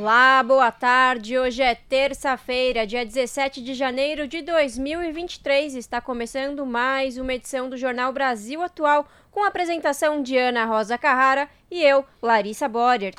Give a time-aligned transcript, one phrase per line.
[0.00, 1.38] Olá, boa tarde.
[1.38, 5.74] Hoje é terça-feira, dia 17 de janeiro de 2023.
[5.74, 10.96] Está começando mais uma edição do Jornal Brasil Atual, com a apresentação de Ana Rosa
[10.96, 13.12] Carrara e eu, Larissa Borer.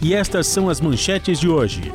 [0.00, 1.90] E estas são as manchetes de hoje.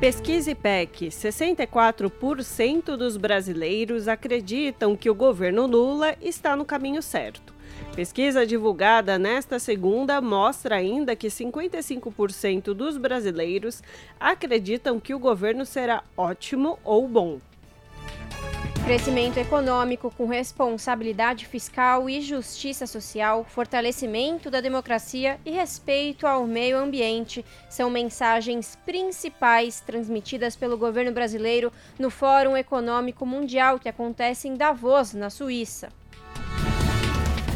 [0.00, 7.59] Pesquisa IPEC: 64% dos brasileiros acreditam que o governo Lula está no caminho certo.
[7.94, 13.82] Pesquisa divulgada nesta segunda mostra ainda que 55% dos brasileiros
[14.18, 17.40] acreditam que o governo será ótimo ou bom.
[18.84, 26.78] Crescimento econômico com responsabilidade fiscal e justiça social, fortalecimento da democracia e respeito ao meio
[26.78, 34.54] ambiente são mensagens principais transmitidas pelo governo brasileiro no Fórum Econômico Mundial que acontece em
[34.56, 35.90] Davos, na Suíça.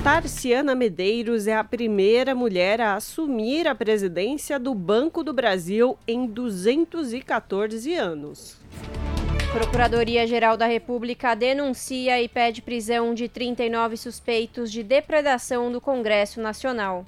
[0.04, 6.26] Tarciana Medeiros é a primeira mulher a assumir a presidência do Banco do Brasil em
[6.26, 8.60] 214 anos.
[9.50, 17.06] Procuradoria-Geral da República denuncia e pede prisão de 39 suspeitos de depredação do Congresso Nacional.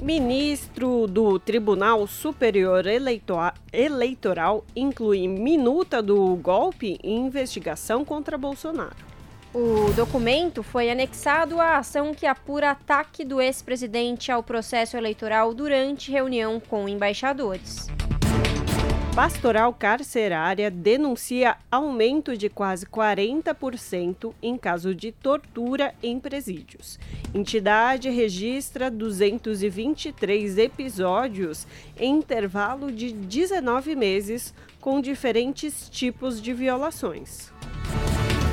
[0.00, 2.84] Ministro do Tribunal Superior
[3.70, 9.11] Eleitoral inclui minuta do golpe e investigação contra Bolsonaro.
[9.54, 16.10] O documento foi anexado à ação que apura ataque do ex-presidente ao processo eleitoral durante
[16.10, 17.86] reunião com embaixadores.
[19.14, 26.98] Pastoral Carcerária denuncia aumento de quase 40% em caso de tortura em presídios.
[27.34, 31.66] Entidade registra 223 episódios
[31.98, 37.52] em intervalo de 19 meses com diferentes tipos de violações.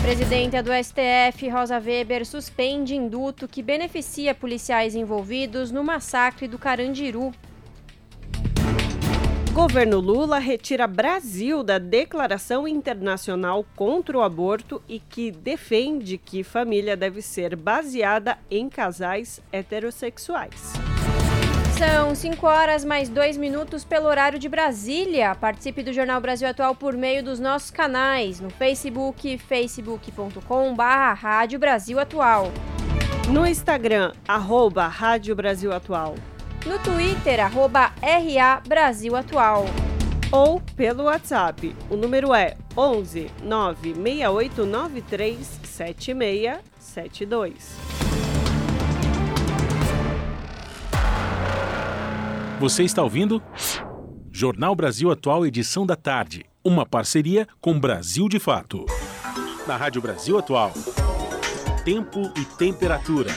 [0.02, 7.32] Presidenta do STF, Rosa Weber, suspende induto que beneficia policiais envolvidos no massacre do Carandiru.
[9.54, 16.96] Governo Lula retira Brasil da Declaração Internacional contra o Aborto e que defende que família
[16.96, 20.74] deve ser baseada em casais heterossexuais.
[21.79, 25.34] São 5 horas mais 2 minutos pelo horário de Brasília.
[25.34, 30.84] Participe do Jornal Brasil Atual por meio dos nossos canais no Facebook, facebook.com.br
[31.16, 32.51] Rádio Brasil Atual.
[33.29, 36.16] No Instagram, arroba Rádio Brasil Atual.
[36.66, 39.63] No Twitter, arroba RA Brasil Atual.
[40.34, 41.73] Ou pelo WhatsApp.
[41.89, 47.99] O número é 11 96893 7672.
[52.59, 53.42] Você está ouvindo?
[54.30, 56.46] Jornal Brasil Atual, edição da tarde.
[56.62, 58.86] Uma parceria com Brasil de Fato.
[59.66, 60.74] Na Rádio Brasil Atual.
[61.86, 63.31] Tempo e temperatura.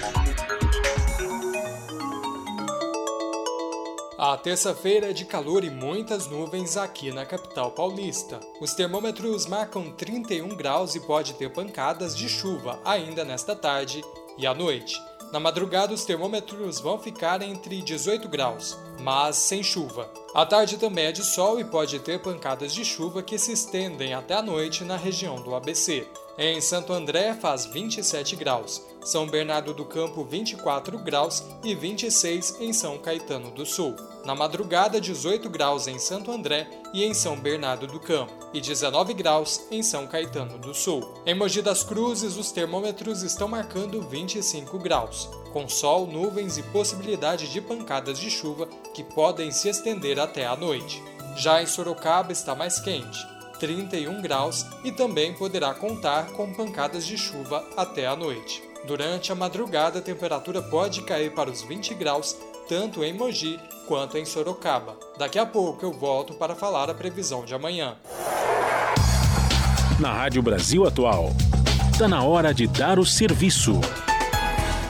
[4.18, 8.40] A terça-feira é de calor e muitas nuvens aqui na capital paulista.
[8.60, 14.02] Os termômetros marcam 31 graus e pode ter pancadas de chuva ainda nesta tarde
[14.36, 14.96] e à noite.
[15.32, 20.10] Na madrugada, os termômetros vão ficar entre 18 graus, mas sem chuva.
[20.34, 24.14] A tarde também é de sol e pode ter pancadas de chuva que se estendem
[24.14, 26.06] até a noite na região do ABC.
[26.38, 32.72] Em Santo André faz 27 graus, São Bernardo do Campo 24 graus e 26 em
[32.72, 33.94] São Caetano do Sul.
[34.24, 39.12] Na madrugada, 18 graus em Santo André e em São Bernardo do Campo, e 19
[39.12, 41.12] graus em São Caetano do Sul.
[41.26, 47.52] Em Mogi das Cruzes, os termômetros estão marcando 25 graus, com sol, nuvens e possibilidade
[47.52, 51.02] de pancadas de chuva que podem se estender até a noite.
[51.36, 53.26] Já em Sorocaba está mais quente,
[53.58, 58.62] 31 graus, e também poderá contar com pancadas de chuva até a noite.
[58.86, 62.36] Durante a madrugada, a temperatura pode cair para os 20 graus
[62.68, 64.96] tanto em Mogi quanto em Sorocaba.
[65.18, 67.96] Daqui a pouco eu volto para falar a previsão de amanhã.
[70.00, 71.30] Na Rádio Brasil Atual,
[71.92, 73.80] está na hora de dar o serviço.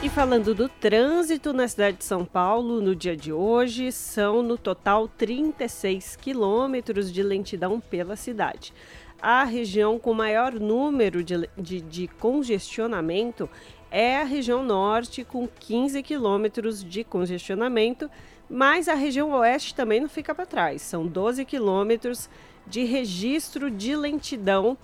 [0.03, 4.57] E falando do trânsito na cidade de São Paulo, no dia de hoje, são no
[4.57, 8.73] total 36 quilômetros de lentidão pela cidade.
[9.21, 13.49] A região com maior número de, de, de congestionamento
[13.89, 18.11] é a região norte, com 15 quilômetros de congestionamento,
[18.49, 20.81] Mas a região oeste também não fica para trás.
[20.81, 22.29] São 12 quilômetros
[22.67, 24.77] de registro de lentidão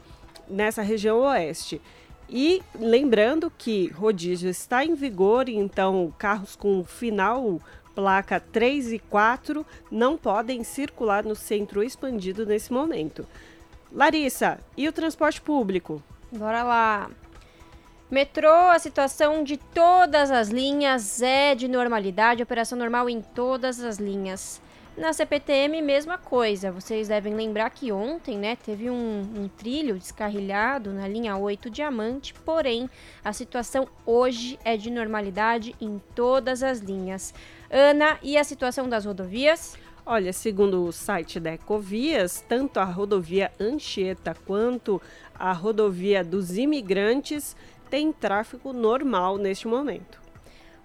[0.49, 1.81] nessa região oeste.
[2.29, 7.59] E lembrando que rodízio está em vigor, então carros com final
[7.95, 13.27] placa 3 e 4 não podem circular no centro expandido nesse momento.
[13.91, 16.01] Larissa, e o transporte público?
[16.31, 17.09] Bora lá.
[18.09, 23.97] Metrô, a situação de todas as linhas é de normalidade, operação normal em todas as
[23.97, 24.61] linhas.
[24.99, 26.73] Na CPTM, mesma coisa.
[26.73, 32.33] Vocês devem lembrar que ontem, né, teve um, um, trilho descarrilhado na linha 8 Diamante,
[32.33, 32.89] porém,
[33.23, 37.33] a situação hoje é de normalidade em todas as linhas.
[37.71, 39.77] Ana, e a situação das rodovias?
[40.05, 45.01] Olha, segundo o site da Ecovias, tanto a rodovia Anchieta quanto
[45.33, 47.55] a rodovia dos imigrantes
[47.89, 50.28] têm tráfego normal neste momento.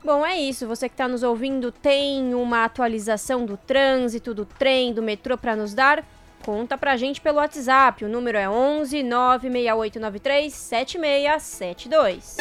[0.04, 0.66] Bom, é isso.
[0.68, 5.56] Você que está nos ouvindo tem uma atualização do trânsito, do trem, do metrô para
[5.56, 6.04] nos dar?
[6.44, 8.04] Conta pra gente pelo WhatsApp.
[8.04, 12.36] O número é 11 96893 7672.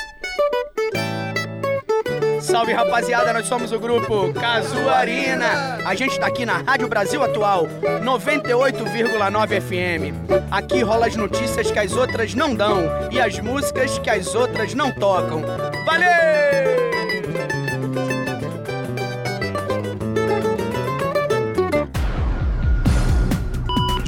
[2.42, 5.78] Salve rapaziada, nós somos o grupo Casuarina.
[5.86, 7.66] A gente tá aqui na Rádio Brasil Atual,
[8.04, 10.52] 98,9 FM.
[10.52, 14.74] Aqui rola as notícias que as outras não dão e as músicas que as outras
[14.74, 15.42] não tocam.
[15.86, 16.83] Valeu!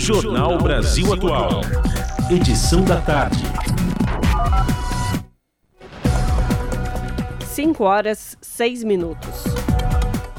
[0.06, 1.62] Jornal Brasil Atual.
[2.30, 3.44] Edição da tarde.
[7.44, 9.46] 5 horas 6 minutos.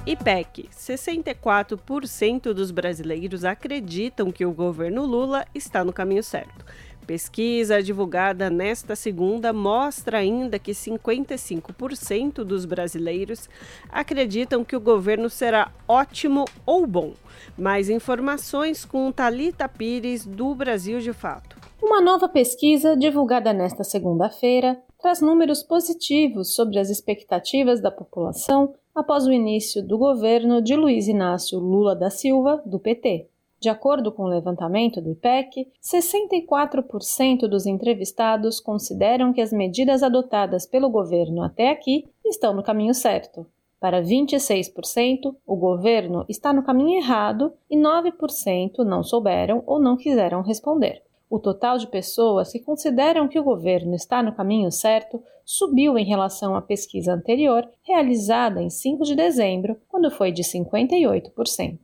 [0.06, 6.64] IPEC: 64% dos brasileiros acreditam que o governo Lula está no caminho certo.
[7.06, 13.48] Pesquisa divulgada nesta segunda mostra ainda que 55% dos brasileiros
[13.88, 17.12] acreditam que o governo será ótimo ou bom.
[17.56, 21.56] Mais informações com Talita Pires do Brasil de Fato.
[21.80, 29.26] Uma nova pesquisa divulgada nesta segunda-feira traz números positivos sobre as expectativas da população após
[29.26, 33.28] o início do governo de Luiz Inácio Lula da Silva, do PT.
[33.58, 40.66] De acordo com o levantamento do IPEC, 64% dos entrevistados consideram que as medidas adotadas
[40.66, 43.46] pelo governo até aqui estão no caminho certo.
[43.80, 50.42] Para 26%, o governo está no caminho errado e 9% não souberam ou não quiseram
[50.42, 51.02] responder.
[51.28, 56.04] O total de pessoas que consideram que o governo está no caminho certo subiu em
[56.04, 61.78] relação à pesquisa anterior, realizada em 5 de dezembro, quando foi de 58%.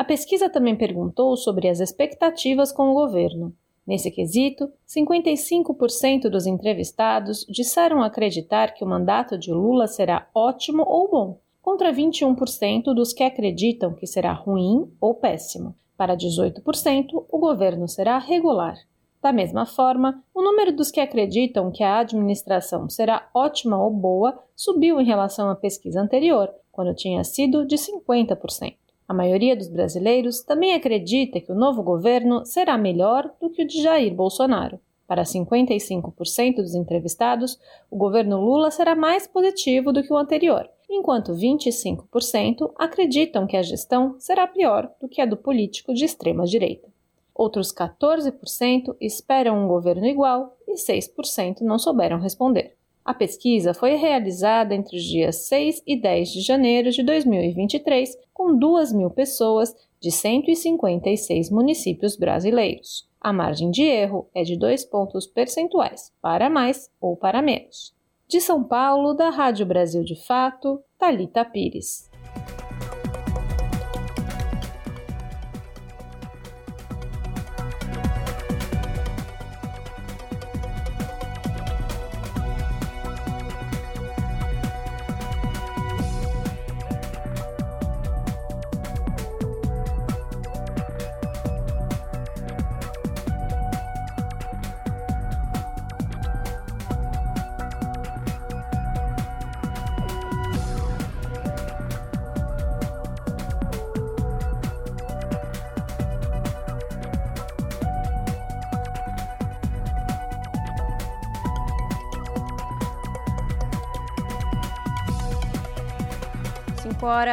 [0.00, 3.54] A pesquisa também perguntou sobre as expectativas com o governo.
[3.86, 11.10] Nesse quesito, 55% dos entrevistados disseram acreditar que o mandato de Lula será ótimo ou
[11.10, 15.74] bom, contra 21% dos que acreditam que será ruim ou péssimo.
[15.98, 18.78] Para 18%, o governo será regular.
[19.20, 24.42] Da mesma forma, o número dos que acreditam que a administração será ótima ou boa
[24.56, 28.79] subiu em relação à pesquisa anterior, quando tinha sido de 50%.
[29.10, 33.66] A maioria dos brasileiros também acredita que o novo governo será melhor do que o
[33.66, 34.78] de Jair Bolsonaro.
[35.04, 37.58] Para 55% dos entrevistados,
[37.90, 43.62] o governo Lula será mais positivo do que o anterior, enquanto 25% acreditam que a
[43.62, 46.88] gestão será pior do que a do político de extrema direita.
[47.34, 52.76] Outros 14% esperam um governo igual e 6% não souberam responder.
[53.04, 58.56] A pesquisa foi realizada entre os dias 6 e 10 de janeiro de 2023, com
[58.56, 63.08] 2 mil pessoas de 156 municípios brasileiros.
[63.20, 67.94] A margem de erro é de 2 pontos percentuais, para mais ou para menos.
[68.26, 72.09] De São Paulo, da Rádio Brasil de Fato, Talita Pires.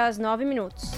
[0.07, 0.91] Horas 9 minutos.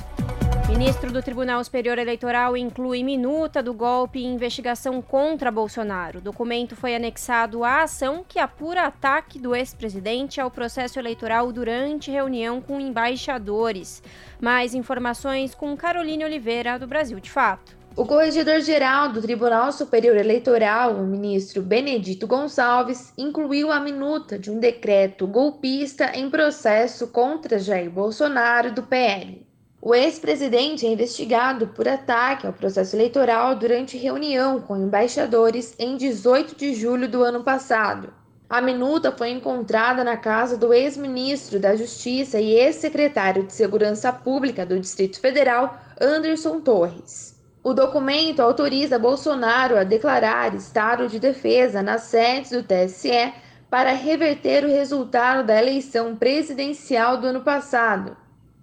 [0.67, 6.19] Ministro do Tribunal Superior Eleitoral inclui minuta do golpe e investigação contra Bolsonaro.
[6.19, 12.11] O documento foi anexado à ação que apura ataque do ex-presidente ao processo eleitoral durante
[12.11, 14.03] reunião com embaixadores.
[14.39, 17.78] Mais informações com Caroline Oliveira, do Brasil de Fato.
[17.96, 24.60] O corregedor-geral do Tribunal Superior Eleitoral, o ministro Benedito Gonçalves, incluiu a minuta de um
[24.60, 29.46] decreto golpista em processo contra Jair Bolsonaro do PL.
[29.81, 36.55] O ex-presidente é investigado por ataque ao processo eleitoral durante reunião com embaixadores em 18
[36.55, 38.13] de julho do ano passado.
[38.50, 44.65] A minuta foi encontrada na casa do ex-ministro da Justiça e ex-secretário de Segurança Pública
[44.65, 47.28] do Distrito Federal, Anderson Torres.
[47.61, 53.33] O documento autoriza Bolsonaro a declarar estado de defesa nas sedes do TSE
[53.69, 58.15] para reverter o resultado da eleição presidencial do ano passado.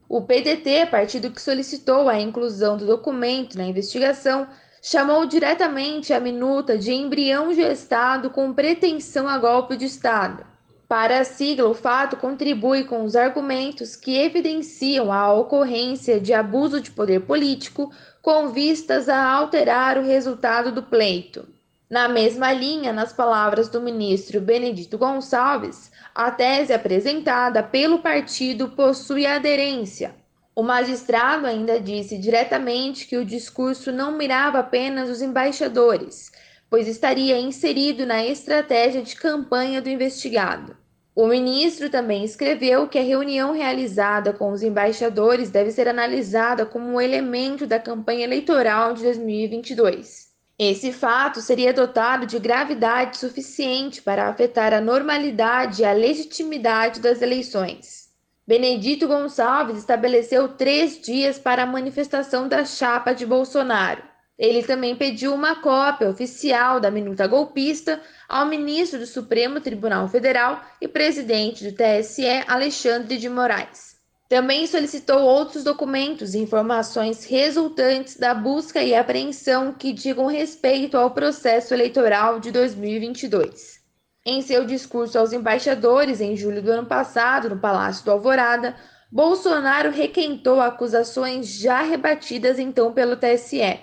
[0.09, 4.47] O PDT, partido que solicitou a inclusão do documento na investigação,
[4.81, 10.47] chamou diretamente a minuta de embrião gestado com pretensão a golpe de Estado.
[10.89, 16.81] Para a sigla, o fato contribui com os argumentos que evidenciam a ocorrência de abuso
[16.81, 17.91] de poder político
[18.27, 21.47] com vistas a alterar o resultado do pleito.
[21.89, 29.25] Na mesma linha, nas palavras do ministro Benedito Gonçalves, a tese apresentada pelo partido possui
[29.27, 30.13] aderência.
[30.57, 36.33] O magistrado ainda disse diretamente que o discurso não mirava apenas os embaixadores,
[36.69, 40.77] pois estaria inserido na estratégia de campanha do investigado.
[41.17, 46.87] O ministro também escreveu que a reunião realizada com os embaixadores deve ser analisada como
[46.87, 50.27] um elemento da campanha eleitoral de 2022.
[50.59, 57.23] Esse fato seria dotado de gravidade suficiente para afetar a normalidade e a legitimidade das
[57.23, 58.11] eleições.
[58.47, 64.03] Benedito Gonçalves estabeleceu três dias para a manifestação da chapa de Bolsonaro.
[64.39, 70.61] Ele também pediu uma cópia oficial da minuta golpista ao ministro do Supremo Tribunal Federal
[70.81, 73.97] e presidente do TSE, Alexandre de Moraes.
[74.29, 81.13] Também solicitou outros documentos e informações resultantes da busca e apreensão que digam respeito ao
[81.13, 83.81] processo eleitoral de 2022.
[84.25, 88.75] Em seu discurso aos embaixadores em julho do ano passado, no Palácio do Alvorada,
[89.11, 93.79] Bolsonaro requentou acusações já rebatidas então pelo TSE.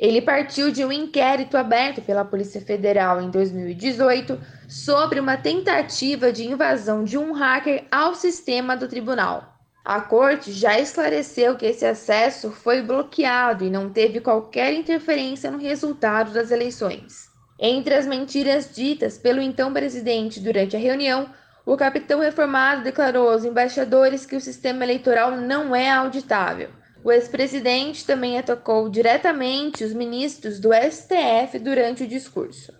[0.00, 6.48] Ele partiu de um inquérito aberto pela Polícia Federal em 2018 sobre uma tentativa de
[6.48, 9.60] invasão de um hacker ao sistema do tribunal.
[9.84, 15.58] A corte já esclareceu que esse acesso foi bloqueado e não teve qualquer interferência no
[15.58, 17.28] resultado das eleições.
[17.58, 21.28] Entre as mentiras ditas pelo então presidente durante a reunião,
[21.66, 26.70] o capitão reformado declarou aos embaixadores que o sistema eleitoral não é auditável.
[27.02, 32.74] O ex-presidente também atacou diretamente os ministros do STF durante o discurso.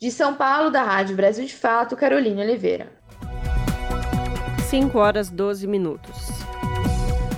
[0.00, 2.90] De São Paulo, da Rádio Brasil de Fato, Carolina Oliveira.
[4.70, 6.28] 5 horas 12 minutos.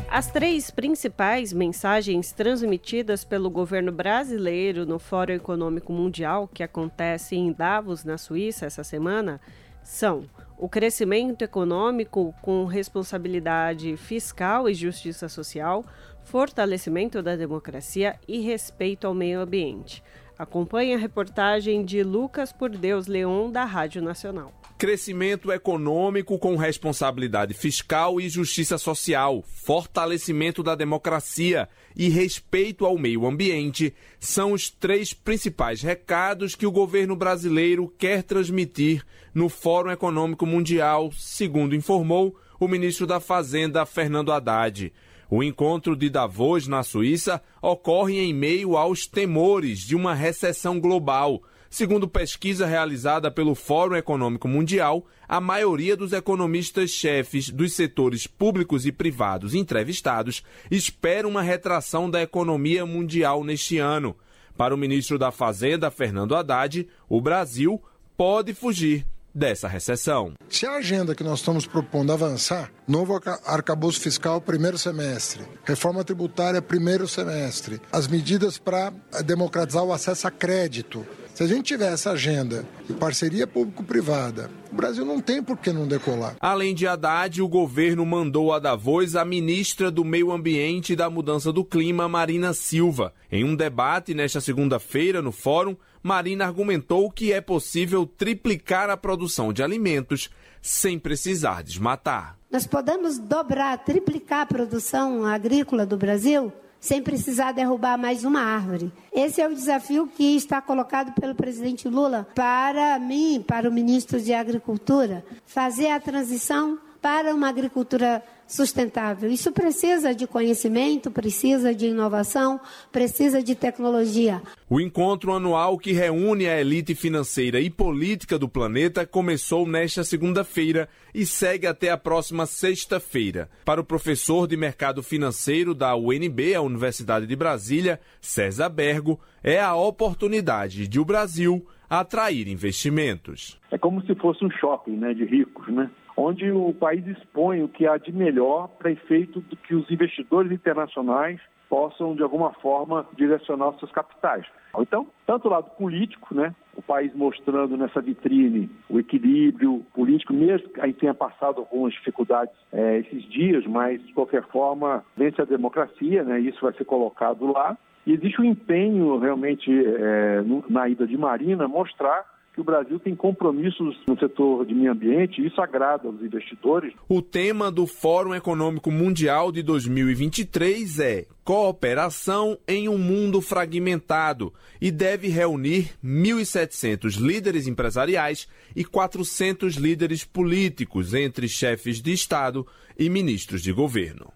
[0.09, 7.53] As três principais mensagens transmitidas pelo governo brasileiro no Fórum Econômico Mundial, que acontece em
[7.53, 9.41] Davos, na Suíça, essa semana,
[9.83, 10.25] são
[10.59, 15.85] o crescimento econômico com responsabilidade fiscal e justiça social,
[16.31, 20.03] fortalecimento da democracia e respeito ao meio ambiente.
[20.39, 27.53] Acompanhe a reportagem de Lucas Por Deus Leon, da Rádio Nacional crescimento econômico com responsabilidade
[27.53, 35.13] fiscal e justiça social, fortalecimento da democracia e respeito ao meio ambiente são os três
[35.13, 39.05] principais recados que o governo brasileiro quer transmitir
[39.35, 44.93] no Fórum Econômico Mundial, segundo informou o ministro da Fazenda, Fernando Haddad.
[45.31, 51.43] O encontro de Davos, na Suíça, ocorre em meio aos temores de uma recessão global
[51.71, 58.93] Segundo pesquisa realizada pelo Fórum Econômico Mundial, a maioria dos economistas-chefes dos setores públicos e
[58.93, 64.17] privados entrevistados espera uma retração da economia mundial neste ano.
[64.57, 67.81] Para o ministro da Fazenda, Fernando Haddad, o Brasil
[68.17, 69.07] pode fugir
[69.39, 70.35] dessa recessão.
[70.51, 76.61] Se a agenda que nós estamos propondo avançar, novo arcabouço fiscal primeiro semestre, reforma tributária
[76.61, 78.93] primeiro semestre, as medidas para
[79.25, 81.07] democratizar o acesso a crédito,
[81.39, 85.73] se a gente tiver essa agenda de parceria público-privada, o Brasil não tem por que
[85.73, 86.35] não decolar.
[86.41, 91.09] Além de Haddad, o governo mandou a Davos a ministra do Meio Ambiente e da
[91.09, 93.15] Mudança do Clima, Marina Silva.
[93.31, 95.77] Em um debate nesta segunda-feira no fórum,
[96.09, 100.31] Marina argumentou que é possível triplicar a produção de alimentos
[100.63, 102.39] sem precisar desmatar.
[102.51, 106.51] Nós podemos dobrar, triplicar a produção agrícola do Brasil
[106.81, 108.91] sem precisar derrubar mais uma árvore.
[109.13, 114.19] Esse é o desafio que está colocado pelo presidente Lula para mim, para o ministro
[114.19, 119.31] de Agricultura, fazer a transição para uma agricultura sustentável.
[119.31, 122.59] Isso precisa de conhecimento, precisa de inovação,
[122.91, 124.41] precisa de tecnologia.
[124.71, 130.89] O encontro anual que reúne a elite financeira e política do planeta começou nesta segunda-feira
[131.15, 133.51] e segue até a próxima sexta-feira.
[133.65, 139.61] Para o professor de mercado financeiro da UNB, a Universidade de Brasília, César Bergo, é
[139.61, 143.59] a oportunidade de o Brasil atrair investimentos.
[143.71, 145.91] É como se fosse um shopping né, de ricos, né?
[146.19, 150.51] Onde o país expõe o que há de melhor para efeito do que os investidores
[150.51, 154.45] internacionais possam, de alguma forma, direcionar os seus capitais.
[154.77, 160.69] Então, tanto o lado político, né, o país mostrando nessa vitrine o equilíbrio político, mesmo
[160.69, 166.25] que tenha passado algumas dificuldades é, esses dias, mas, de qualquer forma, vence a democracia,
[166.25, 167.77] né, isso vai ser colocado lá.
[168.07, 172.25] E existe um empenho, realmente, é, na ida de Marina, mostrar
[172.59, 176.93] que o Brasil tem compromissos no setor de meio ambiente e isso agrada aos investidores.
[177.09, 184.91] O tema do Fórum Econômico Mundial de 2023 é Cooperação em um Mundo Fragmentado e
[184.91, 192.67] deve reunir 1.700 líderes empresariais e 400 líderes políticos, entre chefes de Estado
[192.99, 194.33] e ministros de governo.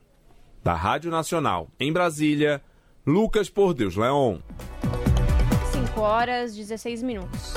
[0.62, 2.62] Da Rádio Nacional, em Brasília,
[3.04, 4.38] Lucas Por Deus Leon.
[5.72, 7.54] 5 horas 16 minutos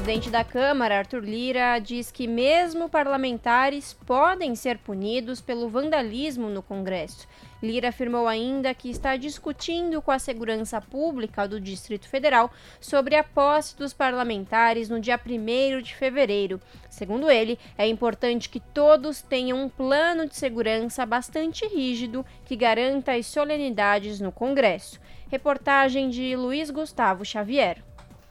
[0.00, 6.62] presidente da Câmara, Arthur Lira, diz que mesmo parlamentares podem ser punidos pelo vandalismo no
[6.62, 7.28] Congresso.
[7.62, 13.22] Lira afirmou ainda que está discutindo com a segurança pública do Distrito Federal sobre a
[13.22, 16.58] posse dos parlamentares no dia 1 de fevereiro.
[16.88, 23.12] Segundo ele, é importante que todos tenham um plano de segurança bastante rígido que garanta
[23.12, 24.98] as solenidades no Congresso.
[25.28, 27.84] Reportagem de Luiz Gustavo Xavier.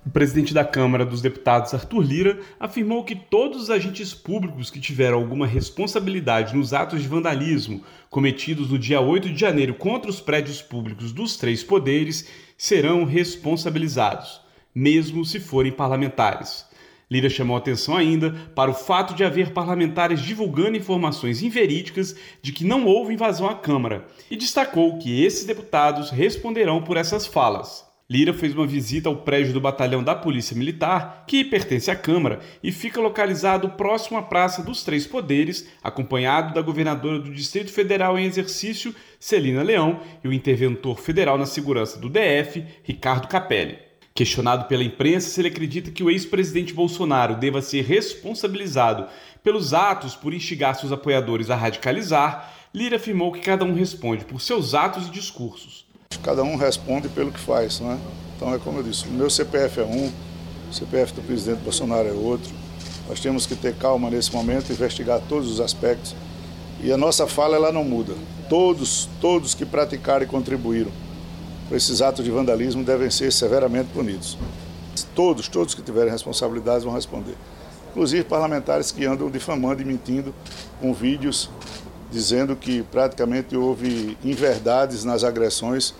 [0.09, 4.79] O presidente da Câmara dos Deputados, Arthur Lira, afirmou que todos os agentes públicos que
[4.79, 10.19] tiveram alguma responsabilidade nos atos de vandalismo cometidos no dia 8 de janeiro contra os
[10.19, 14.41] prédios públicos dos três poderes serão responsabilizados,
[14.73, 16.65] mesmo se forem parlamentares.
[17.07, 22.65] Lira chamou atenção ainda para o fato de haver parlamentares divulgando informações inverídicas de que
[22.65, 27.87] não houve invasão à Câmara e destacou que esses deputados responderão por essas falas.
[28.11, 32.39] Lira fez uma visita ao prédio do batalhão da Polícia Militar, que pertence à Câmara
[32.63, 38.17] e fica localizado próximo à Praça dos Três Poderes, acompanhado da governadora do Distrito Federal
[38.17, 43.77] em exercício, Celina Leão, e o interventor federal na segurança do DF, Ricardo Capelli.
[44.11, 49.07] Questionado pela imprensa se ele acredita que o ex-presidente Bolsonaro deva ser responsabilizado
[49.43, 54.41] pelos atos por instigar seus apoiadores a radicalizar, Lira afirmou que cada um responde por
[54.41, 55.88] seus atos e discursos.
[56.23, 57.97] Cada um responde pelo que faz, não é?
[58.35, 60.11] Então é como eu disse, o meu CPF é um,
[60.69, 62.51] o CPF do presidente Bolsonaro é outro.
[63.07, 66.15] Nós temos que ter calma nesse momento, investigar todos os aspectos.
[66.81, 68.13] E a nossa fala ela não muda.
[68.49, 70.91] Todos, todos que praticaram e contribuíram
[71.67, 74.37] para esses atos de vandalismo devem ser severamente punidos.
[75.13, 77.35] Todos, todos que tiverem responsabilidades vão responder.
[77.91, 80.33] Inclusive parlamentares que andam difamando e mentindo
[80.81, 81.49] com vídeos
[82.11, 85.93] dizendo que praticamente houve inverdades nas agressões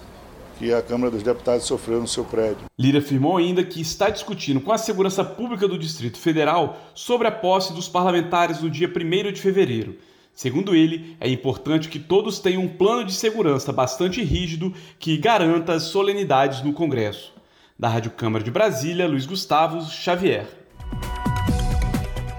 [0.58, 2.66] que a Câmara dos Deputados sofreu no seu prédio.
[2.78, 7.32] Lira afirmou ainda que está discutindo com a Segurança Pública do Distrito Federal sobre a
[7.32, 9.96] posse dos parlamentares no dia 1 de fevereiro.
[10.34, 15.74] Segundo ele, é importante que todos tenham um plano de segurança bastante rígido que garanta
[15.74, 17.34] as solenidades no Congresso.
[17.78, 20.46] Da Rádio Câmara de Brasília, Luiz Gustavo Xavier.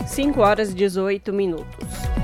[0.07, 2.20] 5 horas e 18 minutos.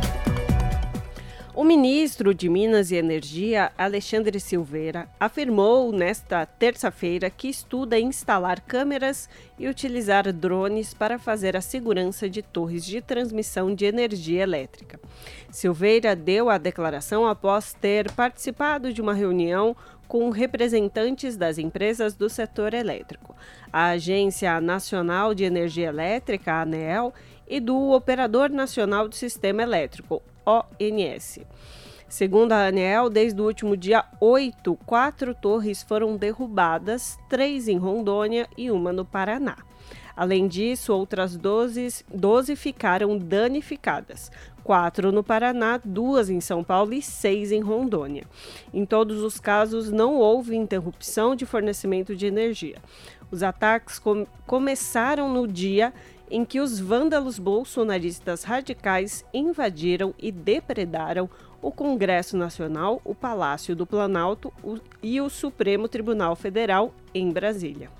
[1.57, 9.27] O ministro de Minas e Energia, Alexandre Silveira, afirmou nesta terça-feira que estuda instalar câmeras
[9.59, 15.01] e utilizar drones para fazer a segurança de torres de transmissão de energia elétrica.
[15.51, 19.75] Silveira deu a declaração após ter participado de uma reunião
[20.07, 23.35] com representantes das empresas do setor elétrico,
[23.73, 27.15] a Agência Nacional de Energia Elétrica, ANEEL,
[27.49, 31.41] e do Operador Nacional do Sistema Elétrico, ONS.
[32.09, 38.49] Segundo a ANEEL, desde o último dia 8, quatro torres foram derrubadas, três em Rondônia
[38.57, 39.57] e uma no Paraná.
[40.17, 44.31] Além disso, outras 12, 12 ficaram danificadas.
[44.65, 48.25] Quatro no Paraná, duas em São Paulo e seis em Rondônia.
[48.73, 52.77] Em todos os casos, não houve interrupção de fornecimento de energia.
[53.31, 55.93] Os ataques com começaram no dia
[56.31, 61.29] em que os vândalos bolsonaristas radicais invadiram e depredaram
[61.63, 64.53] o Congresso Nacional, o Palácio do Planalto
[65.03, 67.91] e o Supremo Tribunal Federal em Brasília.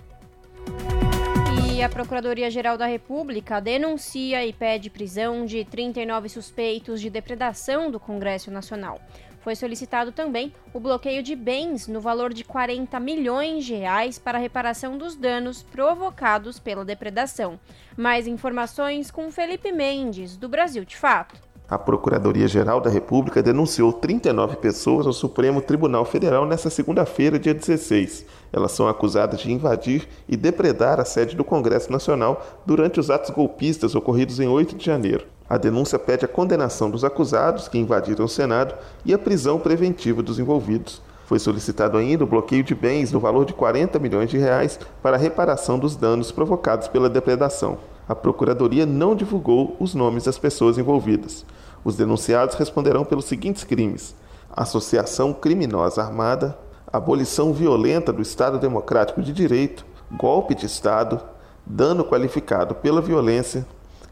[1.75, 8.01] E a Procuradoria-Geral da República denuncia e pede prisão de 39 suspeitos de depredação do
[8.01, 8.99] Congresso Nacional.
[9.47, 14.39] Foi solicitado também o bloqueio de bens no valor de 40 milhões de reais para
[14.39, 17.57] reparação dos danos provocados pela depredação.
[17.97, 21.37] Mais informações com Felipe Mendes, do Brasil de Fato.
[21.69, 28.27] A Procuradoria-Geral da República denunciou 39 pessoas ao Supremo Tribunal Federal nesta segunda-feira, dia 16.
[28.53, 33.31] Elas são acusadas de invadir e depredar a sede do Congresso Nacional durante os atos
[33.31, 35.36] golpistas ocorridos em 8 de janeiro.
[35.49, 40.23] A denúncia pede a condenação dos acusados que invadiram o Senado e a prisão preventiva
[40.23, 41.01] dos envolvidos.
[41.27, 45.17] Foi solicitado ainda o bloqueio de bens no valor de 40 milhões de reais para
[45.17, 47.79] a reparação dos danos provocados pela depredação.
[48.09, 51.45] A Procuradoria não divulgou os nomes das pessoas envolvidas.
[51.85, 54.15] Os denunciados responderão pelos seguintes crimes:
[54.51, 56.57] associação criminosa armada,
[56.93, 61.21] abolição violenta do Estado Democrático de Direito, golpe de Estado,
[61.65, 63.67] dano qualificado pela violência,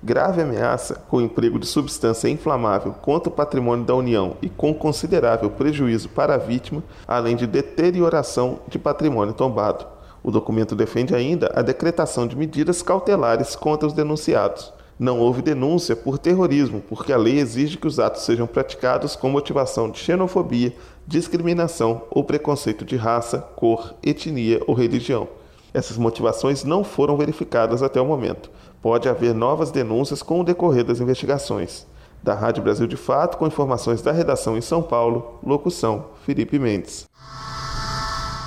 [0.04, 5.48] grave ameaça com emprego de substância inflamável contra o patrimônio da União e com considerável
[5.48, 9.86] prejuízo para a vítima, além de deterioração de patrimônio tombado.
[10.22, 14.74] O documento defende ainda a decretação de medidas cautelares contra os denunciados.
[14.98, 19.30] Não houve denúncia por terrorismo, porque a lei exige que os atos sejam praticados com
[19.30, 20.74] motivação de xenofobia,
[21.06, 25.26] discriminação ou preconceito de raça, cor, etnia ou religião.
[25.72, 28.50] Essas motivações não foram verificadas até o momento
[28.84, 31.86] pode haver novas denúncias com o decorrer das investigações.
[32.22, 37.06] Da Rádio Brasil de Fato, com informações da redação em São Paulo, locução Felipe Mendes.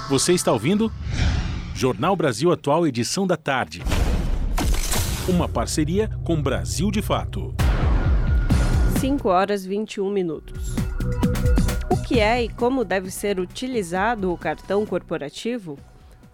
[0.07, 0.91] Você está ouvindo?
[1.73, 3.81] Jornal Brasil Atual, edição da tarde.
[5.27, 7.55] Uma parceria com Brasil de Fato.
[8.99, 10.75] 5 horas 21 minutos.
[11.89, 15.79] O que é e como deve ser utilizado o cartão corporativo?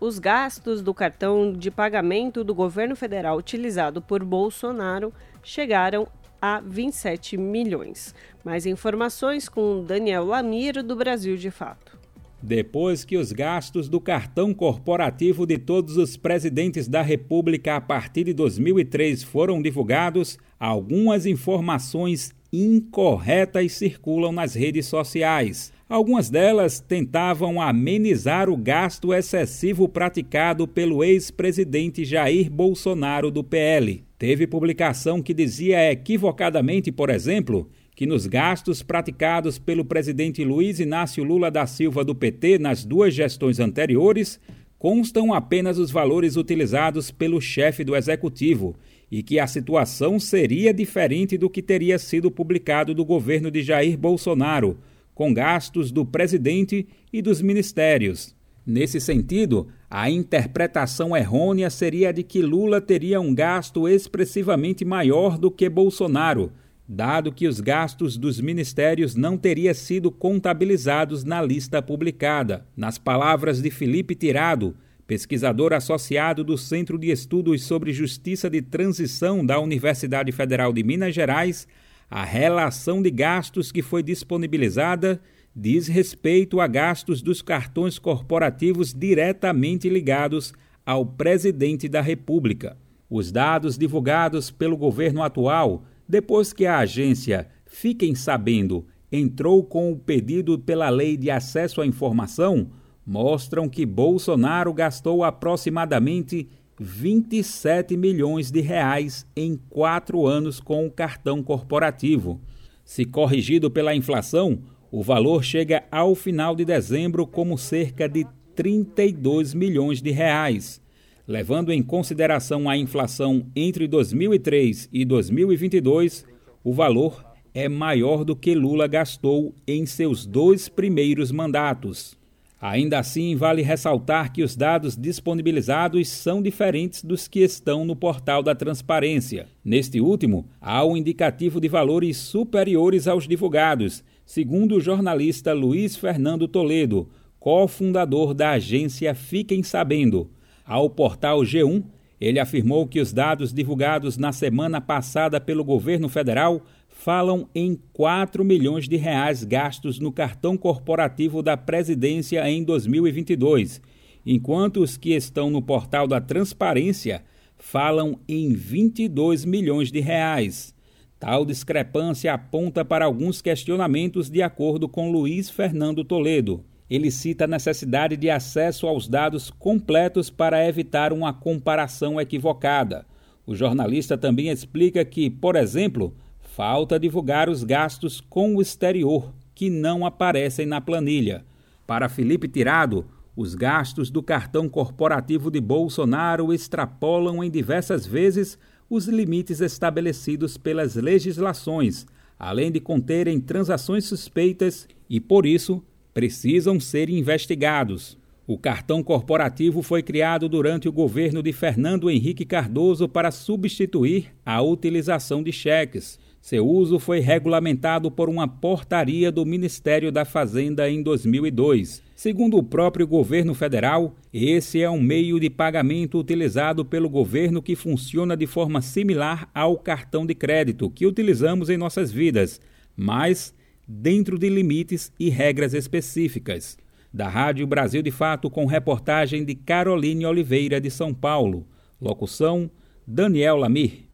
[0.03, 6.05] Os gastos do cartão de pagamento do governo federal utilizado por Bolsonaro chegaram
[6.41, 8.13] a 27 milhões.
[8.43, 11.97] Mais informações com Daniel Lamir, do Brasil de Fato.
[12.41, 18.25] Depois que os gastos do cartão corporativo de todos os presidentes da República a partir
[18.25, 25.71] de 2003 foram divulgados, algumas informações incorretas circulam nas redes sociais.
[25.93, 34.03] Algumas delas tentavam amenizar o gasto excessivo praticado pelo ex-presidente Jair Bolsonaro do PL.
[34.17, 41.23] Teve publicação que dizia equivocadamente, por exemplo, que nos gastos praticados pelo presidente Luiz Inácio
[41.23, 44.39] Lula da Silva do PT nas duas gestões anteriores
[44.79, 48.75] constam apenas os valores utilizados pelo chefe do executivo
[49.11, 53.95] e que a situação seria diferente do que teria sido publicado do governo de Jair
[53.95, 54.75] Bolsonaro
[55.13, 58.35] com gastos do presidente e dos ministérios.
[58.65, 65.51] Nesse sentido, a interpretação errônea seria de que Lula teria um gasto expressivamente maior do
[65.51, 66.51] que Bolsonaro,
[66.87, 72.65] dado que os gastos dos ministérios não teriam sido contabilizados na lista publicada.
[72.75, 79.45] Nas palavras de Felipe Tirado, pesquisador associado do Centro de Estudos sobre Justiça de Transição
[79.45, 81.67] da Universidade Federal de Minas Gerais,
[82.09, 85.21] a relação de gastos que foi disponibilizada
[85.55, 90.53] diz respeito a gastos dos cartões corporativos diretamente ligados
[90.85, 92.77] ao presidente da República.
[93.09, 99.97] Os dados divulgados pelo governo atual, depois que a agência Fiquem Sabendo entrou com o
[99.97, 102.69] pedido pela Lei de Acesso à Informação,
[103.05, 111.43] mostram que Bolsonaro gastou aproximadamente 27 milhões de reais em quatro anos com o cartão
[111.43, 112.41] corporativo.
[112.83, 114.59] Se corrigido pela inflação,
[114.91, 120.81] o valor chega ao final de dezembro como cerca de 32 milhões de reais.
[121.27, 126.25] Levando em consideração a inflação entre 2003 e 2022,
[126.63, 132.17] o valor é maior do que Lula gastou em seus dois primeiros mandatos.
[132.65, 138.41] Ainda assim, vale ressaltar que os dados disponibilizados são diferentes dos que estão no portal
[138.41, 139.47] da transparência.
[139.65, 146.47] Neste último, há um indicativo de valores superiores aos divulgados, segundo o jornalista Luiz Fernando
[146.47, 150.31] Toledo, cofundador da agência Fiquem Sabendo.
[150.65, 151.83] Ao portal G1,
[152.17, 156.61] ele afirmou que os dados divulgados na semana passada pelo governo federal
[157.03, 163.81] falam em 4 milhões de reais gastos no cartão corporativo da presidência em 2022,
[164.25, 167.21] enquanto os que estão no portal da Transparência
[167.57, 170.73] falam em 22 milhões de reais.
[171.19, 176.63] Tal discrepância aponta para alguns questionamentos, de acordo com Luiz Fernando Toledo.
[176.89, 183.05] Ele cita a necessidade de acesso aos dados completos para evitar uma comparação equivocada.
[183.45, 186.15] O jornalista também explica que, por exemplo,
[186.55, 191.43] falta divulgar os gastos com o exterior, que não aparecem na planilha.
[191.87, 199.07] Para Felipe Tirado, os gastos do cartão corporativo de Bolsonaro extrapolam em diversas vezes os
[199.07, 202.05] limites estabelecidos pelas legislações,
[202.37, 208.15] além de conterem transações suspeitas e, por isso, precisam ser investigados.
[208.45, 214.61] O cartão corporativo foi criado durante o governo de Fernando Henrique Cardoso para substituir a
[214.61, 216.19] utilização de cheques.
[216.43, 222.03] Seu uso foi regulamentado por uma portaria do Ministério da Fazenda em 2002.
[222.13, 227.77] Segundo o próprio governo federal, esse é um meio de pagamento utilizado pelo governo que
[227.77, 232.59] funciona de forma similar ao cartão de crédito que utilizamos em nossas vidas,
[232.93, 233.55] mas
[233.87, 236.77] dentro de limites e regras específicas.
[237.13, 241.65] Da Rádio Brasil de Fato, com reportagem de Caroline Oliveira de São Paulo.
[242.01, 242.69] Locução:
[243.07, 244.11] Daniel Lamir.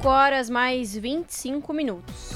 [0.00, 2.30] 5 horas mais 25 minutos.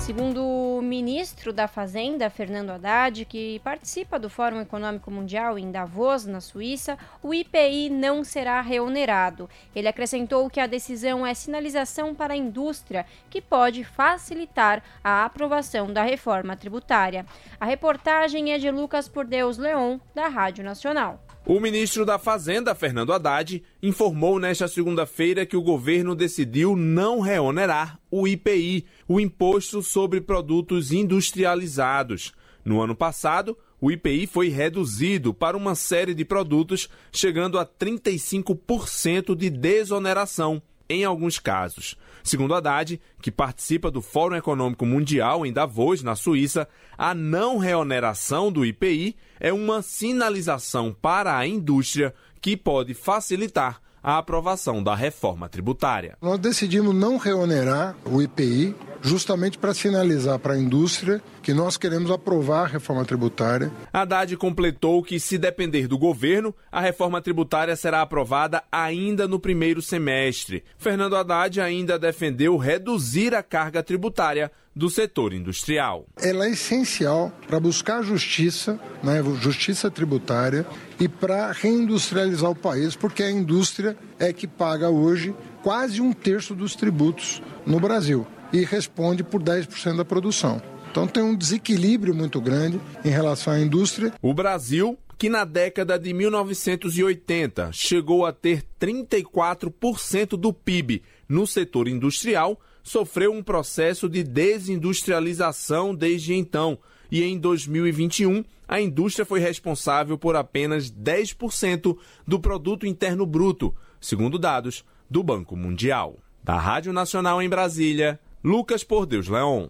[0.00, 6.26] Segundo o ministro da Fazenda, Fernando Haddad, que participa do Fórum Econômico Mundial em Davos,
[6.26, 9.48] na Suíça, o IPI não será reonerado.
[9.72, 15.92] Ele acrescentou que a decisão é sinalização para a indústria, que pode facilitar a aprovação
[15.92, 17.24] da reforma tributária.
[17.60, 21.20] A reportagem é de Lucas Por Deus Leon, da Rádio Nacional.
[21.46, 28.00] O ministro da Fazenda, Fernando Haddad, informou nesta segunda-feira que o governo decidiu não reonerar
[28.10, 32.32] o IPI, o Imposto sobre Produtos Industrializados.
[32.64, 39.36] No ano passado, o IPI foi reduzido para uma série de produtos, chegando a 35%
[39.36, 41.96] de desoneração em alguns casos.
[42.22, 48.50] Segundo Haddad, que participa do Fórum Econômico Mundial em Davos, na Suíça, a não reoneração
[48.50, 55.48] do IPI é uma sinalização para a indústria que pode facilitar a aprovação da reforma
[55.48, 56.18] tributária.
[56.20, 62.10] Nós decidimos não reonerar o IPI justamente para sinalizar para a indústria que nós queremos
[62.10, 63.70] aprovar a reforma tributária.
[63.92, 69.82] Haddad completou que, se depender do governo, a reforma tributária será aprovada ainda no primeiro
[69.82, 70.64] semestre.
[70.78, 76.06] Fernando Haddad ainda defendeu reduzir a carga tributária do setor industrial.
[76.20, 80.66] Ela é essencial para buscar justiça, né, justiça tributária
[80.98, 86.54] e para reindustrializar o país, porque a indústria é que paga hoje quase um terço
[86.54, 90.62] dos tributos no Brasil e responde por 10% da produção.
[90.90, 94.12] Então tem um desequilíbrio muito grande em relação à indústria.
[94.22, 101.88] O Brasil, que na década de 1980 chegou a ter 34% do PIB no setor
[101.88, 106.78] industrial, sofreu um processo de desindustrialização desde então.
[107.14, 111.96] E em 2021, a indústria foi responsável por apenas 10%
[112.26, 116.16] do produto interno bruto, segundo dados do Banco Mundial.
[116.42, 119.68] Da Rádio Nacional em Brasília, Lucas Por Deus Leon.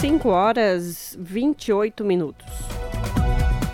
[0.00, 2.46] 5 horas 28 minutos.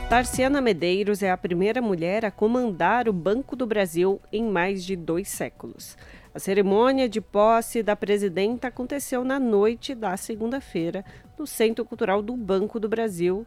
[0.08, 4.96] Tarciana Medeiros é a primeira mulher a comandar o Banco do Brasil em mais de
[4.96, 5.96] dois séculos.
[6.36, 11.02] A cerimônia de posse da presidenta aconteceu na noite da segunda-feira
[11.38, 13.46] no Centro Cultural do Banco do Brasil,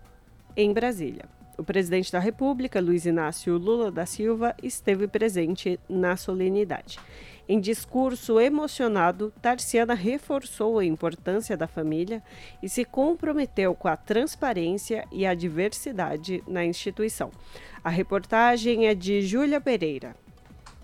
[0.58, 1.26] em Brasília.
[1.56, 6.98] O presidente da República, Luiz Inácio Lula da Silva, esteve presente na solenidade.
[7.48, 12.24] Em discurso emocionado, Tarciana reforçou a importância da família
[12.60, 17.30] e se comprometeu com a transparência e a diversidade na instituição.
[17.84, 20.16] A reportagem é de Júlia Pereira.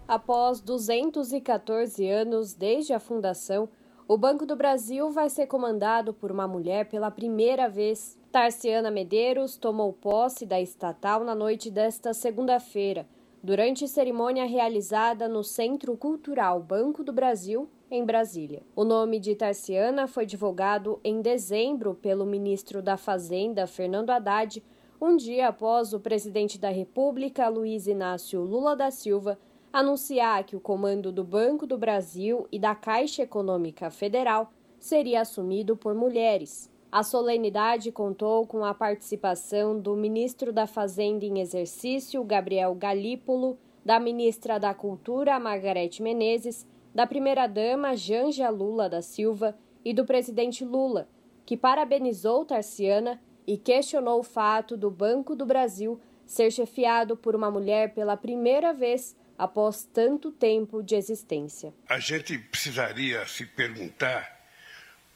[0.07, 3.67] Após 214 anos desde a fundação,
[4.07, 8.15] o Banco do Brasil vai ser comandado por uma mulher pela primeira vez.
[8.31, 13.07] Tarciana Medeiros tomou posse da estatal na noite desta segunda-feira
[13.41, 18.61] durante cerimônia realizada no Centro Cultural Banco do Brasil, em Brasília.
[18.75, 24.63] O nome de Tarciana foi divulgado em dezembro pelo ministro da Fazenda, Fernando Haddad,
[25.01, 29.37] um dia após o presidente da República, Luiz Inácio Lula da Silva,
[29.75, 35.75] anunciar que o comando do Banco do Brasil e da Caixa Econômica Federal seria assumido
[35.75, 36.71] por mulheres.
[36.89, 43.99] A solenidade contou com a participação do ministro da Fazenda em exercício, Gabriel Galípolo, da
[43.99, 51.05] ministra da Cultura, Margarete Menezes, da primeira-dama, Janja Lula da Silva, e do presidente Lula,
[51.45, 57.51] que parabenizou Tarciana e questionou o fato do Banco do Brasil ser chefiado por uma
[57.51, 61.73] mulher pela primeira vez após tanto tempo de existência.
[61.87, 64.35] A gente precisaria se perguntar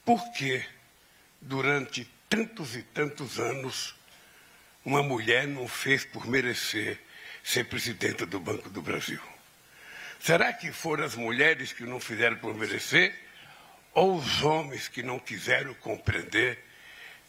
[0.04, 0.62] por que,
[1.40, 3.94] durante tantos e tantos anos,
[4.84, 7.00] uma mulher não fez por merecer
[7.42, 9.20] ser presidenta do Banco do Brasil.
[10.20, 13.14] Será que foram as mulheres que não fizeram por merecer?
[13.94, 16.62] Ou os homens que não quiseram compreender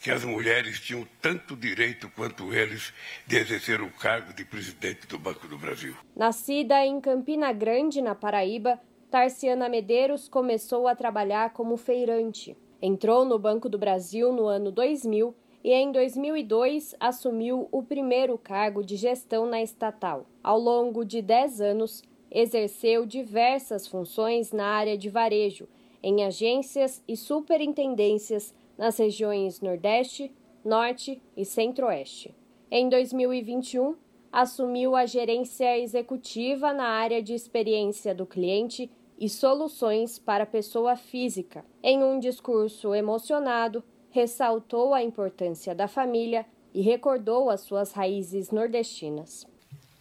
[0.02, 2.92] que as mulheres tinham tanto direito quanto eles
[3.28, 5.96] de exercer o cargo de presidente do Banco do Brasil?
[6.16, 12.58] Nascida em Campina Grande, na Paraíba, Tarciana Medeiros começou a trabalhar como feirante.
[12.82, 18.84] Entrou no Banco do Brasil no ano 2000 e em 2002 assumiu o primeiro cargo
[18.84, 20.26] de gestão na estatal.
[20.44, 25.68] Ao longo de 10 anos, exerceu diversas funções na área de varejo,
[26.02, 30.32] em agências e superintendências nas regiões Nordeste,
[30.65, 32.34] Norte e Centro-Oeste.
[32.72, 33.96] Em 2021,
[34.32, 38.89] assumiu a gerência executiva na área de experiência do cliente
[39.20, 41.63] e soluções para pessoa física.
[41.84, 49.46] Em um discurso emocionado, ressaltou a importância da família e recordou as suas raízes nordestinas.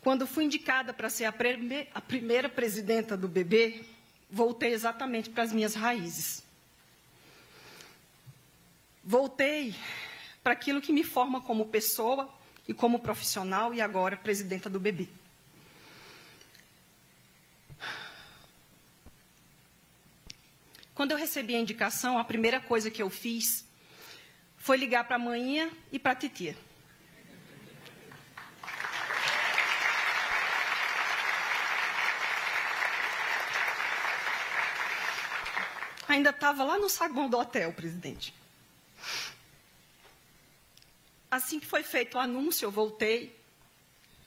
[0.02, 1.34] Quando fui indicada para ser a,
[1.92, 3.82] a primeira presidenta do BB,
[4.30, 6.48] voltei exatamente para as minhas raízes.
[9.02, 9.74] Voltei
[10.42, 12.32] para aquilo que me forma como pessoa
[12.68, 15.08] e como profissional e agora presidenta do BB.
[20.94, 23.64] Quando eu recebi a indicação, a primeira coisa que eu fiz
[24.58, 26.54] foi ligar para a manhã e para a titia.
[36.06, 38.39] Ainda estava lá no saguão do hotel, presidente.
[41.30, 43.36] Assim que foi feito o anúncio, eu voltei,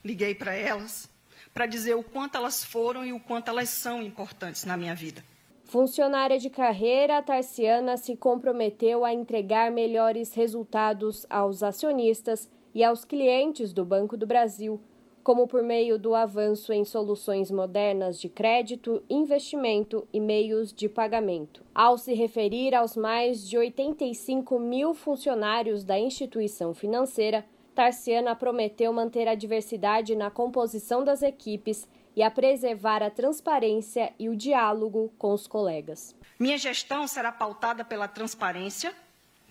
[0.02, 1.08] liguei para elas,
[1.52, 5.22] para dizer o quanto elas foram e o quanto elas são importantes na minha vida.
[5.64, 13.72] Funcionária de carreira, Tarciana se comprometeu a entregar melhores resultados aos acionistas e aos clientes
[13.72, 14.80] do Banco do Brasil
[15.24, 21.64] como por meio do avanço em soluções modernas de crédito, investimento e meios de pagamento.
[21.74, 27.42] Ao se referir aos mais de 85 mil funcionários da instituição financeira,
[27.74, 34.28] Tarciana prometeu manter a diversidade na composição das equipes e a preservar a transparência e
[34.28, 36.14] o diálogo com os colegas.
[36.38, 38.94] Minha gestão será pautada pela transparência,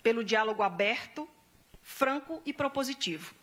[0.03, 1.27] pelo diálogo aberto,
[1.81, 3.42] franco e propositivo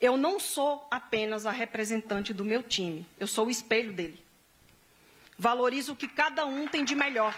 [0.00, 4.24] eu não sou apenas a representante do meu time, eu sou o espelho dele.
[5.38, 7.34] Valorizo o que cada um tem de melhor.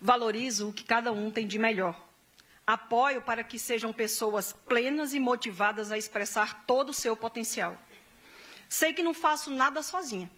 [0.00, 2.00] Valorizo o que cada um tem de melhor.
[2.66, 7.76] Apoio para que sejam pessoas plenas e motivadas a expressar todo o seu potencial.
[8.68, 10.30] Sei que não faço nada sozinha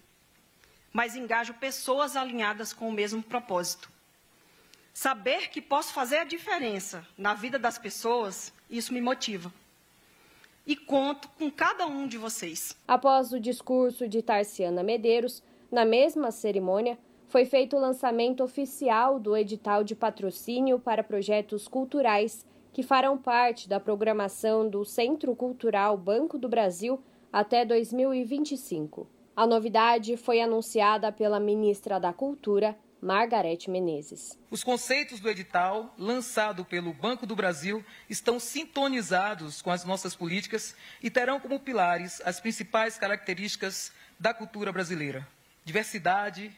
[0.91, 3.89] mas engajo pessoas alinhadas com o mesmo propósito.
[4.93, 9.51] Saber que posso fazer a diferença na vida das pessoas, isso me motiva.
[10.67, 12.75] E conto com cada um de vocês.
[12.87, 19.35] Após o discurso de Tarciana Medeiros, na mesma cerimônia, foi feito o lançamento oficial do
[19.37, 26.37] edital de patrocínio para projetos culturais que farão parte da programação do Centro Cultural Banco
[26.37, 27.01] do Brasil
[27.31, 29.07] até 2025.
[29.35, 34.37] A novidade foi anunciada pela ministra da Cultura, Margarete Menezes.
[34.51, 40.75] Os conceitos do edital, lançado pelo Banco do Brasil, estão sintonizados com as nossas políticas
[41.01, 45.25] e terão como pilares as principais características da cultura brasileira:
[45.63, 46.51] diversidade,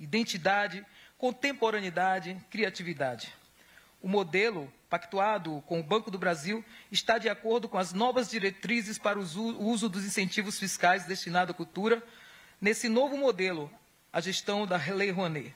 [0.00, 0.84] identidade,
[1.18, 3.32] contemporaneidade, criatividade.
[4.06, 8.98] O modelo pactuado com o Banco do Brasil está de acordo com as novas diretrizes
[8.98, 9.22] para o
[9.68, 12.00] uso dos incentivos fiscais destinados à cultura.
[12.60, 13.68] Nesse novo modelo,
[14.12, 15.52] a gestão da Lei Rouanet.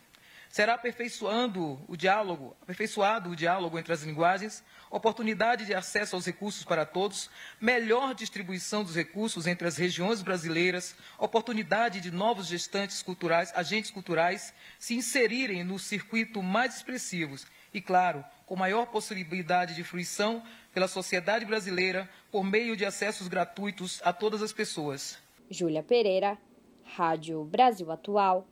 [0.49, 6.65] Será aperfeiçoando o diálogo, aperfeiçoado o diálogo entre as linguagens, oportunidade de acesso aos recursos
[6.65, 13.53] para todos, melhor distribuição dos recursos entre as regiões brasileiras, oportunidade de novos gestantes culturais,
[13.55, 20.43] agentes culturais, se inserirem no circuito mais expressivos e, claro, com maior possibilidade de fruição
[20.75, 25.17] pela sociedade brasileira por meio de acessos gratuitos a todas as pessoas.
[25.49, 26.37] Júlia Pereira,
[26.83, 28.45] Rádio Brasil Atual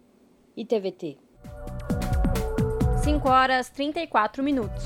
[0.57, 1.19] e TVT.
[3.03, 4.85] 5 horas 34 minutos.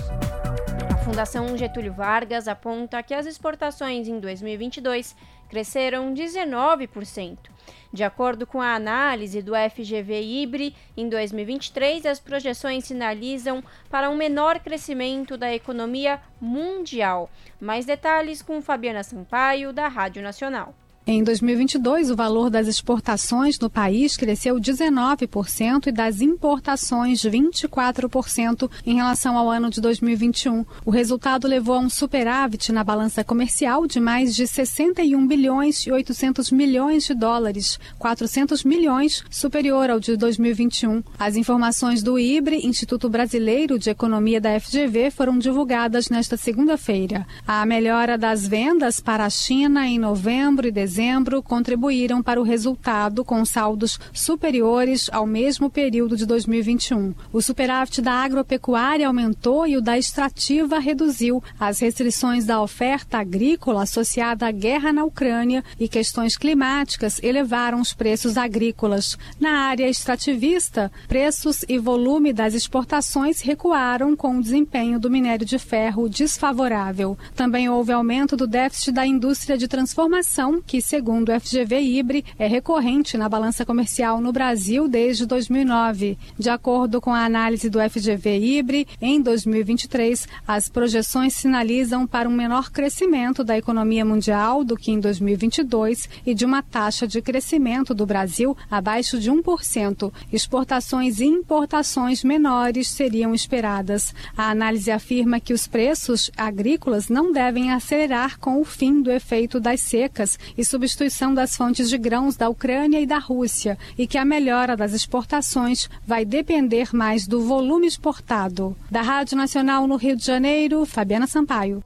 [0.91, 5.15] A Fundação Getúlio Vargas aponta que as exportações em 2022
[5.51, 7.52] cresceram 19%.
[7.93, 14.17] De acordo com a análise do FGV Ibre, em 2023 as projeções sinalizam para um
[14.17, 17.31] menor crescimento da economia mundial.
[17.61, 20.75] Mais detalhes com Fabiana Sampaio, da Rádio Nacional.
[21.05, 28.95] Em 2022, o valor das exportações no país cresceu 19% e das importações 24% em
[28.95, 30.65] relação ao ano de 2021.
[30.87, 35.91] O resultado levou a um superávit na balança comercial de mais de 61 bilhões e
[35.91, 41.03] 800 milhões de dólares, 400 milhões superior ao de 2021.
[41.19, 47.27] As informações do IBRE, Instituto Brasileiro de Economia da FGV, foram divulgadas nesta segunda-feira.
[47.45, 52.45] A melhora das vendas para a China em novembro e dezembro dezembro contribuíram para o
[52.45, 57.15] resultado com saldos superiores ao mesmo período de 2021.
[57.33, 61.43] O superávit da agropecuária aumentou e o da extrativa reduziu.
[61.59, 67.95] As restrições da oferta agrícola associada à guerra na Ucrânia e questões climáticas elevaram os
[67.95, 69.17] preços agrícolas.
[69.41, 75.59] Na área extrativista, preços e volume das exportações recuaram com o desempenho do minério de
[75.59, 77.17] ferro desfavorável.
[77.35, 82.47] Também houve aumento do déficit da indústria de transformação, que segundo o FGV Ibre, é
[82.47, 86.19] recorrente na balança comercial no Brasil desde 2009.
[86.39, 92.33] De acordo com a análise do FGV Ibre, em 2023, as projeções sinalizam para um
[92.33, 97.95] menor crescimento da economia mundial do que em 2022 e de uma taxa de crescimento
[97.95, 100.13] do Brasil abaixo de 1%.
[100.33, 104.15] Exportações e importações menores seriam esperadas.
[104.37, 109.61] A análise afirma que os preços agrícolas não devem acelerar com o fim do efeito
[109.61, 114.17] das secas e substituição das fontes de grãos da Ucrânia e da Rússia e que
[114.17, 118.75] a melhora das exportações vai depender mais do volume exportado.
[118.91, 121.85] Da Rádio Nacional no Rio de Janeiro, Fabiana Sampaio.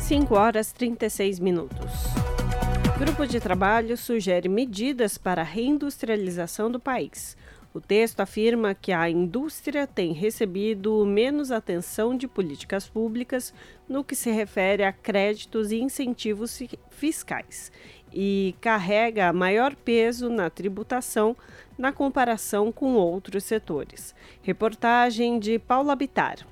[0.00, 1.90] 5 horas 36 minutos.
[2.98, 7.38] Grupo de trabalho sugere medidas para a reindustrialização do país.
[7.74, 13.52] O texto afirma que a indústria tem recebido menos atenção de políticas públicas
[13.88, 17.72] no que se refere a créditos e incentivos fiscais
[18.12, 21.36] e carrega maior peso na tributação
[21.76, 24.14] na comparação com outros setores.
[24.40, 26.46] Reportagem de Paula Bitar.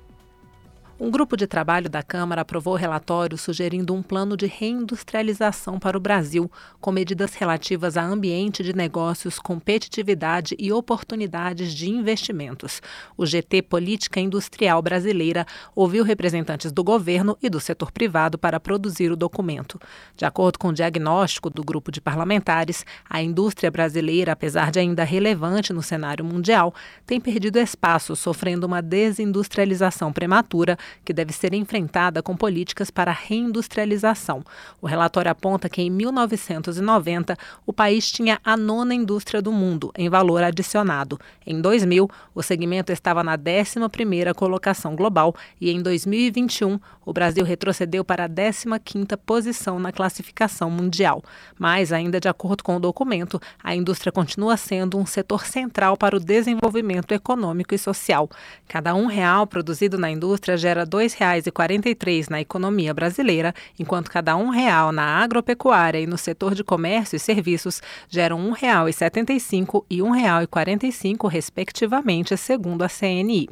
[0.99, 5.99] Um grupo de trabalho da Câmara aprovou relatório sugerindo um plano de reindustrialização para o
[5.99, 12.79] Brasil, com medidas relativas a ambiente de negócios, competitividade e oportunidades de investimentos.
[13.17, 19.11] O GT Política Industrial Brasileira ouviu representantes do governo e do setor privado para produzir
[19.11, 19.79] o documento.
[20.15, 25.03] De acordo com o diagnóstico do grupo de parlamentares, a indústria brasileira, apesar de ainda
[25.03, 26.71] relevante no cenário mundial,
[27.03, 33.13] tem perdido espaço, sofrendo uma desindustrialização prematura que deve ser enfrentada com políticas para a
[33.13, 34.43] reindustrialização.
[34.81, 40.09] O relatório aponta que em 1990 o país tinha a nona indústria do mundo em
[40.09, 41.19] valor adicionado.
[41.45, 48.03] Em 2000, o segmento estava na 11ª colocação global e em 2021 o Brasil retrocedeu
[48.03, 51.21] para a 15ª posição na classificação mundial.
[51.59, 56.15] Mas, ainda de acordo com o documento, a indústria continua sendo um setor central para
[56.15, 58.29] o desenvolvimento econômico e social.
[58.67, 64.35] Cada um real produzido na indústria gera gera R$ 2,43 na economia brasileira, enquanto cada
[64.35, 70.01] um real na agropecuária e no setor de comércio e serviços geram R$ 1,75 e
[70.01, 70.09] R$
[70.47, 73.49] 1,45, respectivamente, segundo a CNI.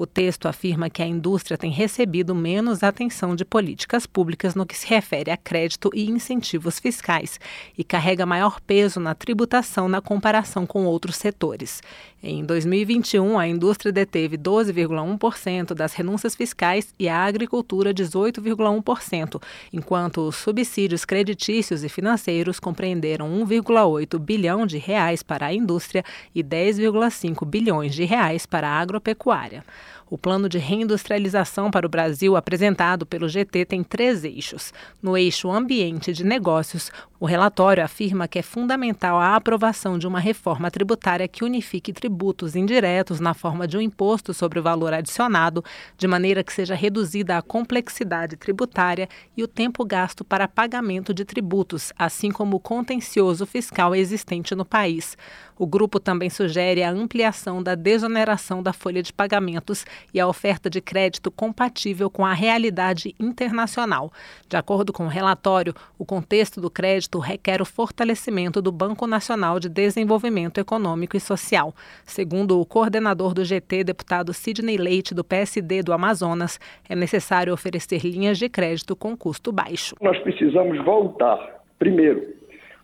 [0.00, 4.78] O texto afirma que a indústria tem recebido menos atenção de políticas públicas no que
[4.78, 7.40] se refere a crédito e incentivos fiscais
[7.76, 11.82] e carrega maior peso na tributação na comparação com outros setores.
[12.22, 19.42] Em 2021, a indústria deteve 12,1% das renúncias fiscais e a agricultura 18,1%,
[19.72, 26.44] enquanto os subsídios creditícios e financeiros compreenderam 1,8 bilhão de reais para a indústria e
[26.44, 29.64] 10,5 bilhões de reais para a agropecuária.
[30.10, 34.72] O plano de reindustrialização para o Brasil apresentado pelo GT tem três eixos.
[35.02, 36.90] No eixo ambiente de negócios,
[37.20, 42.56] o relatório afirma que é fundamental a aprovação de uma reforma tributária que unifique tributos
[42.56, 45.62] indiretos na forma de um imposto sobre o valor adicionado,
[45.96, 51.24] de maneira que seja reduzida a complexidade tributária e o tempo gasto para pagamento de
[51.24, 55.18] tributos, assim como o contencioso fiscal existente no país.
[55.58, 60.68] O grupo também sugere a ampliação da desoneração da folha de pagamentos e a oferta
[60.68, 64.12] de crédito compatível com a realidade internacional.
[64.48, 69.60] De acordo com o relatório, o contexto do crédito requer o fortalecimento do Banco Nacional
[69.60, 71.74] de Desenvolvimento Econômico e Social.
[72.04, 78.04] Segundo o coordenador do GT, deputado Sidney Leite, do PSD do Amazonas, é necessário oferecer
[78.04, 79.94] linhas de crédito com custo baixo.
[80.00, 82.34] Nós precisamos voltar, primeiro,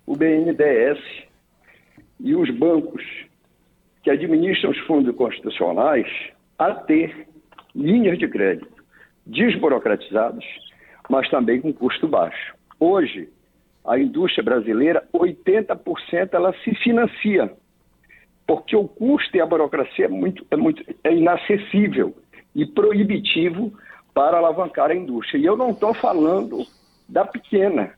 [0.07, 0.99] o BNDES
[2.21, 3.03] e os bancos
[4.03, 6.07] que administram os fundos constitucionais
[6.59, 7.29] a ter
[7.75, 8.75] linhas de crédito
[9.27, 10.45] desburocratizadas,
[11.09, 12.55] mas também com custo baixo.
[12.79, 13.29] Hoje,
[13.87, 17.53] a indústria brasileira, 80% ela se financia,
[18.47, 22.15] porque o custo e a burocracia é, muito, é, muito, é inacessível
[22.55, 23.73] e proibitivo
[24.13, 25.39] para alavancar a indústria.
[25.39, 26.65] E eu não estou falando
[27.09, 27.93] da pequena,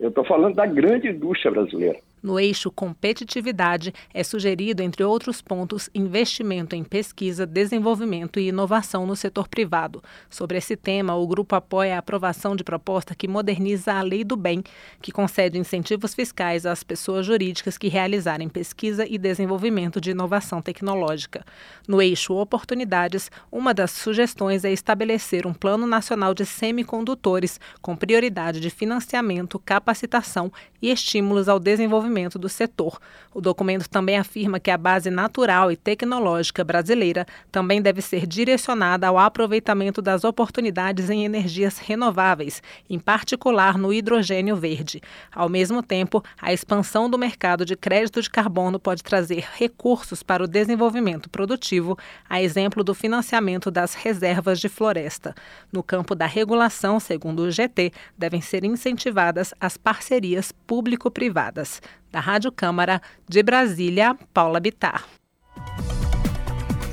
[0.00, 1.98] eu estou falando da grande indústria brasileira.
[2.24, 9.14] No eixo competitividade, é sugerido, entre outros pontos, investimento em pesquisa, desenvolvimento e inovação no
[9.14, 10.02] setor privado.
[10.30, 14.36] Sobre esse tema, o grupo apoia a aprovação de proposta que moderniza a Lei do
[14.36, 14.64] Bem,
[15.02, 21.44] que concede incentivos fiscais às pessoas jurídicas que realizarem pesquisa e desenvolvimento de inovação tecnológica.
[21.86, 28.60] No eixo oportunidades, uma das sugestões é estabelecer um plano nacional de semicondutores com prioridade
[28.60, 30.50] de financiamento, capacitação
[30.80, 32.98] e estímulos ao desenvolvimento do setor.
[33.34, 39.08] O documento também afirma que a base natural e tecnológica brasileira também deve ser direcionada
[39.08, 45.02] ao aproveitamento das oportunidades em energias renováveis, em particular no hidrogênio verde.
[45.34, 50.44] Ao mesmo tempo, a expansão do mercado de crédito de carbono pode trazer recursos para
[50.44, 51.98] o desenvolvimento produtivo,
[52.30, 55.34] a exemplo do financiamento das reservas de floresta.
[55.72, 61.80] No campo da regulação, segundo o GT, devem ser incentivadas as parcerias público-privadas.
[62.14, 65.04] Da Rádio Câmara de Brasília, Paula Bitar.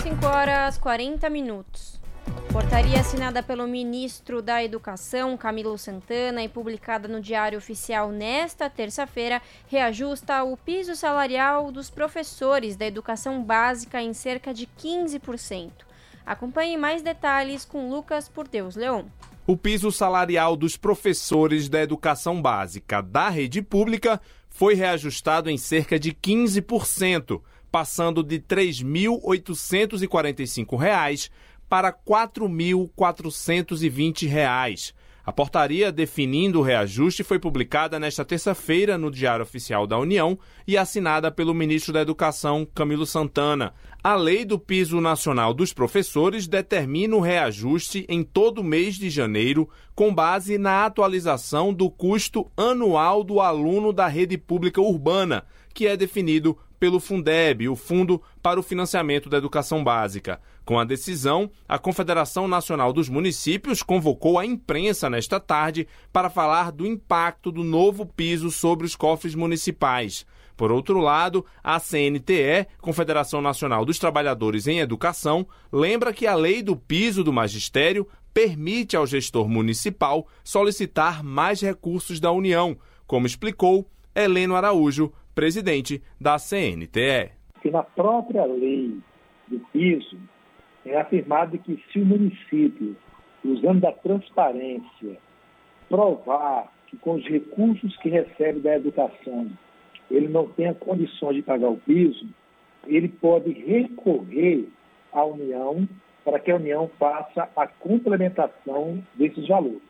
[0.01, 2.01] 5 horas 40 minutos.
[2.51, 9.39] Portaria assinada pelo ministro da Educação, Camilo Santana, e publicada no Diário Oficial nesta terça-feira,
[9.67, 15.69] reajusta o piso salarial dos professores da educação básica em cerca de 15%.
[16.25, 19.05] Acompanhe mais detalhes com Lucas Por Deus Leão.
[19.45, 24.19] O piso salarial dos professores da educação básica da rede pública
[24.51, 27.41] foi reajustado em cerca de 15%,
[27.71, 31.31] passando de R$ 3.845
[31.67, 34.93] para R$ 4.420.
[35.31, 40.77] A portaria definindo o reajuste foi publicada nesta terça-feira no Diário Oficial da União e
[40.77, 43.73] assinada pelo ministro da Educação, Camilo Santana.
[44.03, 49.69] A Lei do Piso Nacional dos Professores determina o reajuste em todo mês de janeiro,
[49.95, 55.95] com base na atualização do custo anual do aluno da rede pública urbana, que é
[55.95, 60.41] definido pelo Fundeb, o Fundo para o Financiamento da Educação Básica.
[60.71, 66.71] Com a decisão, a Confederação Nacional dos Municípios convocou a imprensa nesta tarde para falar
[66.71, 70.25] do impacto do novo piso sobre os cofres municipais.
[70.55, 76.63] Por outro lado, a CNTE, Confederação Nacional dos Trabalhadores em Educação, lembra que a lei
[76.63, 83.85] do piso do magistério permite ao gestor municipal solicitar mais recursos da União, como explicou
[84.15, 87.33] Heleno Araújo, presidente da CNTE.
[87.61, 88.97] Que na própria lei
[89.49, 90.17] do piso
[90.85, 92.95] é afirmado que se o município,
[93.43, 95.17] usando da transparência,
[95.89, 99.49] provar que com os recursos que recebe da educação
[100.09, 102.27] ele não tenha condições de pagar o piso,
[102.85, 104.67] ele pode recorrer
[105.11, 105.87] à União
[106.23, 109.81] para que a União faça a complementação desses valores.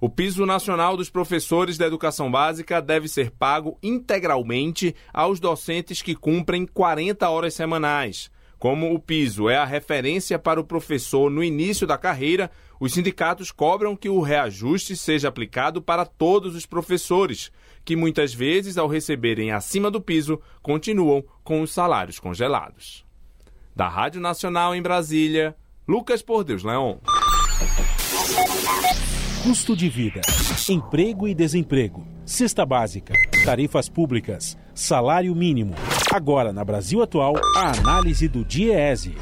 [0.00, 6.14] O piso nacional dos professores da educação básica deve ser pago integralmente aos docentes que
[6.14, 8.30] cumprem 40 horas semanais.
[8.60, 13.50] Como o piso é a referência para o professor no início da carreira, os sindicatos
[13.50, 17.50] cobram que o reajuste seja aplicado para todos os professores,
[17.86, 23.02] que muitas vezes, ao receberem acima do piso, continuam com os salários congelados.
[23.74, 25.56] Da Rádio Nacional em Brasília,
[25.88, 26.62] Lucas Por Deus.
[29.42, 30.20] Custo de vida,
[30.68, 35.74] emprego e desemprego, cesta básica, tarifas públicas, salário mínimo.
[36.12, 39.16] Agora, na Brasil Atual, a análise do DIEESE.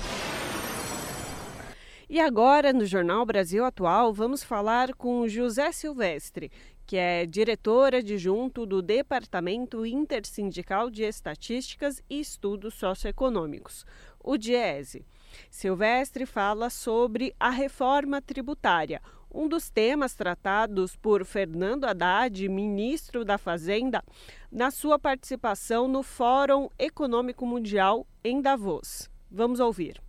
[2.11, 6.51] E agora, no Jornal Brasil Atual, vamos falar com José Silvestre,
[6.87, 13.85] que é diretor adjunto do Departamento Intersindical de Estatísticas e Estudos Socioeconômicos,
[14.19, 15.05] o DIESE.
[15.51, 19.01] Silvestre fala sobre a reforma tributária,
[19.33, 24.03] um dos temas tratados por Fernando Haddad, ministro da Fazenda,
[24.51, 29.09] na sua participação no Fórum Econômico Mundial em Davos.
[29.31, 30.01] Vamos ouvir.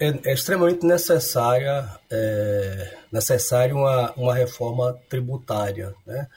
[0.00, 5.94] É, é extremamente necessária é, necessário uma, uma reforma tributária.
[6.06, 6.28] Né?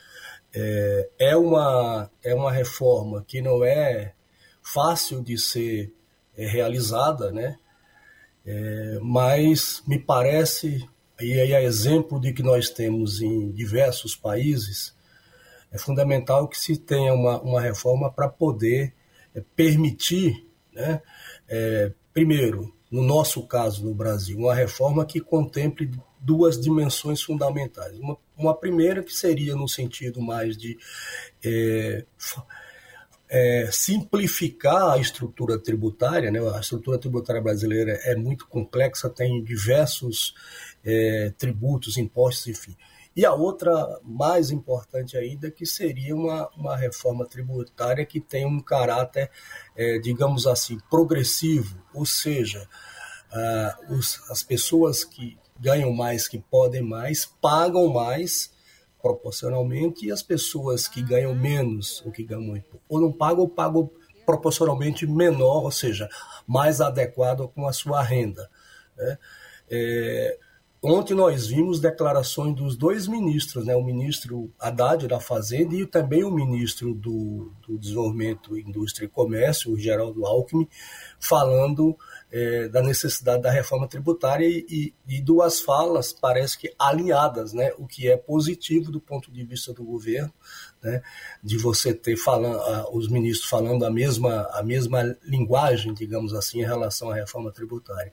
[0.53, 4.13] É, é, uma, é uma reforma que não é
[4.61, 5.93] fácil de ser
[6.37, 7.57] é, realizada, né?
[8.43, 10.89] É, mas me parece,
[11.21, 14.95] e aí é exemplo de que nós temos em diversos países,
[15.73, 18.93] É fundamental que se tenha uma, uma reforma para poder
[19.33, 21.01] é, permitir, né,
[21.47, 27.97] é, primeiro, no nosso caso no Brasil, uma reforma que contemple duas dimensões fundamentais.
[27.97, 30.77] Uma, uma primeira que seria no sentido mais de
[31.43, 32.05] é,
[33.29, 36.39] é, simplificar a estrutura tributária, né?
[36.53, 40.35] a estrutura tributária brasileira é muito complexa, tem diversos
[40.83, 42.75] é, tributos, impostos, enfim.
[43.13, 48.61] E a outra, mais importante ainda, que seria uma, uma reforma tributária que tem um
[48.61, 49.29] caráter,
[49.75, 52.65] é, digamos assim, progressivo, ou seja,
[53.31, 58.51] uh, os, as pessoas que ganham mais, que podem mais, pagam mais
[59.01, 63.89] proporcionalmente, e as pessoas que ganham menos, ou que ganham muito, ou não pagam, pagam
[64.25, 66.07] proporcionalmente menor, ou seja,
[66.47, 68.49] mais adequado com a sua renda.
[68.95, 69.17] Né?
[69.69, 70.39] É,
[70.83, 76.23] Ontem nós vimos declarações dos dois ministros, né, o ministro Haddad da Fazenda e também
[76.23, 80.67] o ministro do, do Desenvolvimento, Indústria e Comércio, o Geraldo Alckmin,
[81.19, 81.95] falando
[82.31, 87.85] é, da necessidade da reforma tributária e, e, duas falas parece que alinhadas, né, o
[87.85, 90.33] que é positivo do ponto de vista do governo,
[90.81, 91.03] né,
[91.43, 92.59] de você ter falando,
[92.91, 98.11] os ministros falando a mesma, a mesma linguagem, digamos assim, em relação à reforma tributária.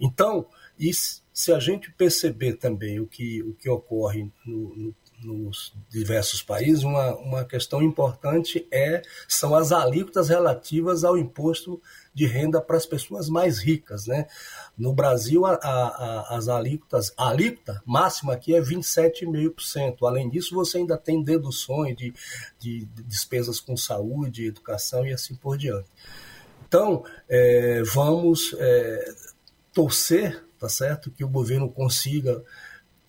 [0.00, 5.72] Então, isso se a gente perceber também o que, o que ocorre no, no, nos
[5.88, 11.80] diversos países, uma, uma questão importante é são as alíquotas relativas ao imposto
[12.14, 14.06] de renda para as pessoas mais ricas.
[14.06, 14.26] Né?
[14.76, 19.96] No Brasil, a, a, as alíquotas, a alíquota máxima aqui é 27,5%.
[20.02, 22.12] Além disso, você ainda tem deduções de,
[22.58, 25.88] de, de despesas com saúde, educação e assim por diante.
[26.66, 29.14] Então, é, vamos é,
[29.72, 31.10] torcer tá certo?
[31.10, 32.40] Que o governo consiga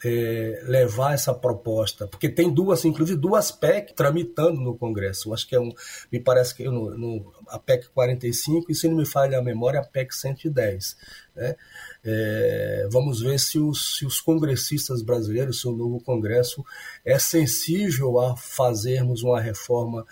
[0.04, 5.30] é, levar essa proposta, porque tem duas, inclusive duas PEC tramitando no Congresso.
[5.30, 5.72] Eu acho que é um,
[6.12, 9.80] me parece que no, no, a PEC 45 e se não me falha a memória,
[9.80, 10.98] a PEC 110.
[11.36, 11.56] Né?
[12.04, 16.66] É, vamos ver se os, se os congressistas brasileiros, se o novo Congresso
[17.06, 20.08] é sensível a fazermos uma reforma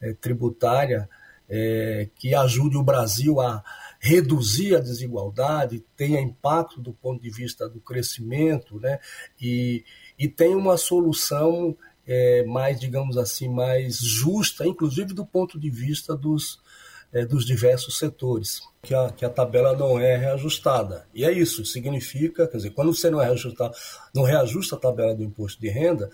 [0.00, 1.08] é, tributária
[1.48, 3.64] é, que ajude o Brasil a
[4.04, 8.98] reduzir a desigualdade, tenha impacto do ponto de vista do crescimento, né?
[9.40, 9.82] E,
[10.18, 11.74] e tem uma solução
[12.06, 16.60] é, mais, digamos assim, mais justa, inclusive do ponto de vista dos,
[17.14, 21.08] é, dos diversos setores, que a, que a tabela não é reajustada.
[21.14, 23.72] E é isso, significa, quer dizer, quando você não, reajusta,
[24.14, 26.10] não reajusta a tabela do imposto de renda,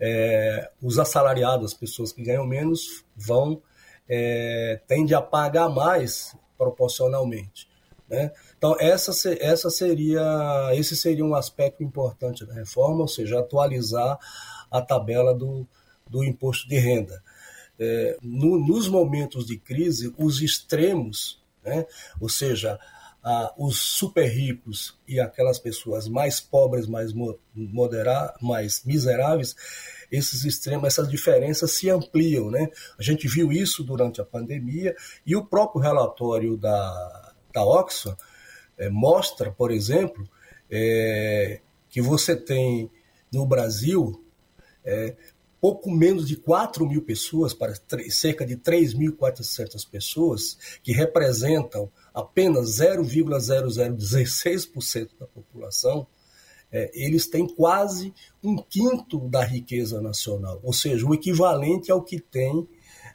[0.00, 3.60] é, os assalariados, as pessoas que ganham menos, vão
[4.08, 7.68] é, tende a pagar mais proporcionalmente.
[8.08, 8.32] Né?
[8.56, 14.18] Então, essa, essa seria, esse seria um aspecto importante da reforma, ou seja, atualizar
[14.70, 15.66] a tabela do,
[16.08, 17.22] do imposto de renda.
[17.78, 21.86] É, no, nos momentos de crise, os extremos, né?
[22.20, 22.78] ou seja,
[23.22, 27.12] a, os super ricos e aquelas pessoas mais pobres, mais,
[27.54, 29.56] moderar, mais miseráveis,
[30.14, 32.50] esses extremos, essas diferenças se ampliam.
[32.50, 32.68] Né?
[32.98, 34.94] A gente viu isso durante a pandemia
[35.26, 38.16] e o próprio relatório da, da Oxfam
[38.76, 40.28] é, mostra, por exemplo,
[40.70, 42.90] é, que você tem
[43.32, 44.24] no Brasil
[44.84, 45.16] é,
[45.64, 47.72] pouco menos de 4 mil pessoas, para
[48.10, 56.06] cerca de 3.400 pessoas, que representam apenas 0,0016% da população,
[56.74, 58.12] é, eles têm quase
[58.42, 62.68] um quinto da riqueza nacional, ou seja, o equivalente ao que tem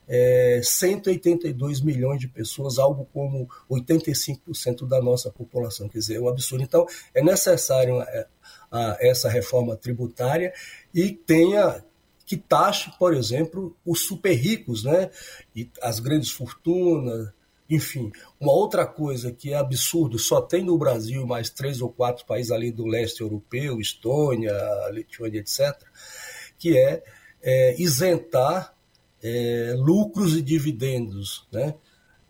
[0.07, 5.89] é, 182 milhões de pessoas, algo como 85% da nossa população.
[5.89, 6.63] Quer dizer, é um absurdo.
[6.63, 8.25] Então, é necessário a,
[8.71, 10.53] a, essa reforma tributária
[10.93, 11.83] e tenha
[12.25, 15.09] que taxe, por exemplo, os super ricos, né?
[15.55, 17.29] E as grandes fortunas,
[17.69, 22.25] enfim, uma outra coisa que é absurdo, só tem no Brasil mais três ou quatro
[22.25, 24.53] países ali do leste europeu, Estônia,
[24.91, 25.75] Lituânia, etc.,
[26.57, 27.03] que é,
[27.41, 28.75] é isentar
[29.21, 31.75] é, lucros e dividendos, né?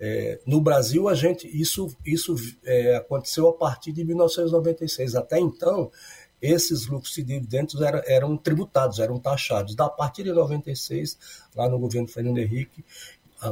[0.01, 2.33] É, no Brasil, a gente isso, isso
[2.63, 5.13] é, aconteceu a partir de 1996.
[5.13, 5.91] Até então,
[6.41, 9.75] esses lucros e dividendos eram, eram tributados, eram taxados.
[9.75, 11.17] Da partir de 96,
[11.53, 12.85] lá no governo Fernando Henrique,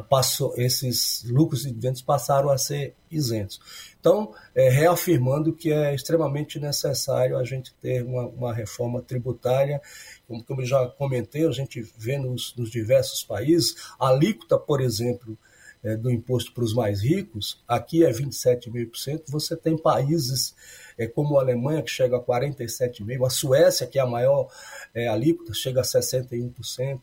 [0.09, 3.59] passou, esses lucros e dividendos passaram a ser isentos.
[3.99, 9.81] Então, é, reafirmando que é extremamente necessário a gente ter uma, uma reforma tributária,
[10.27, 14.81] como, como eu já comentei, a gente vê nos, nos diversos países, a alíquota, por
[14.81, 15.37] exemplo,
[15.83, 20.55] é, do imposto para os mais ricos, aqui é 27,5%, você tem países
[20.97, 24.49] é, como a Alemanha, que chega a 47,5%, a Suécia, que é a maior
[24.93, 26.99] é, alíquota, chega a 61%,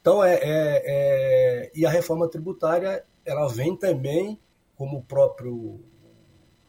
[0.00, 4.38] Então, é, é, é, e a reforma tributária ela vem também,
[4.76, 5.80] como o próprio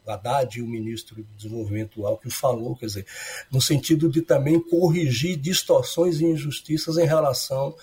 [0.06, 3.06] Haddad, o ministro do Desenvolvimento Alckmin, falou, quer dizer,
[3.50, 7.74] no sentido de também corrigir distorções e injustiças em relação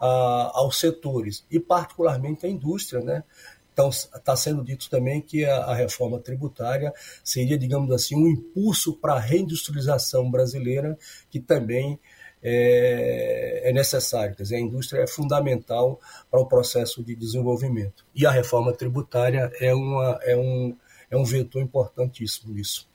[0.00, 3.24] a, aos setores, e particularmente a indústria, né?
[3.72, 6.94] Então, está sendo dito também que a, a, reforma tributária
[7.24, 10.96] seria, digamos assim, um impulso para a reindustrialização brasileira,
[11.28, 11.98] que também
[12.44, 14.36] é, é, necessário.
[14.36, 15.98] Quer dizer, a indústria é fundamental
[16.30, 18.04] para o processo de desenvolvimento.
[18.14, 20.76] E a reforma tributária é, uma, é, um,
[21.10, 22.86] é um vetor importantíssimo nisso.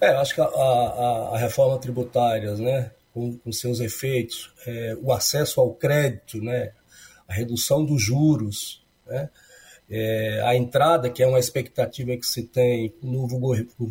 [0.00, 5.12] É, acho que a, a, a reforma tributária, né, com, com seus efeitos, é, o
[5.12, 6.72] acesso ao crédito, né,
[7.28, 9.30] a redução dos juros, né,
[9.88, 13.38] é, a entrada, que é uma expectativa que se tem no novo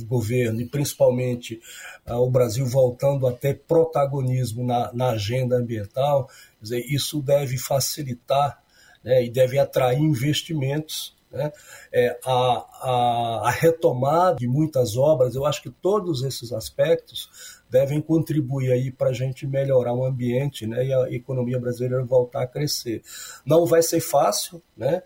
[0.05, 1.61] governo, e principalmente
[2.05, 6.29] ah, o Brasil voltando a ter protagonismo na, na agenda ambiental,
[6.61, 8.61] dizer, isso deve facilitar
[9.03, 11.15] né, e deve atrair investimentos.
[11.31, 11.51] Né?
[11.91, 17.29] É, a, a, a retomada de muitas obras, eu acho que todos esses aspectos
[17.69, 22.43] devem contribuir aí para a gente melhorar o ambiente né, e a economia brasileira voltar
[22.43, 23.01] a crescer.
[23.45, 25.01] Não vai ser fácil, né?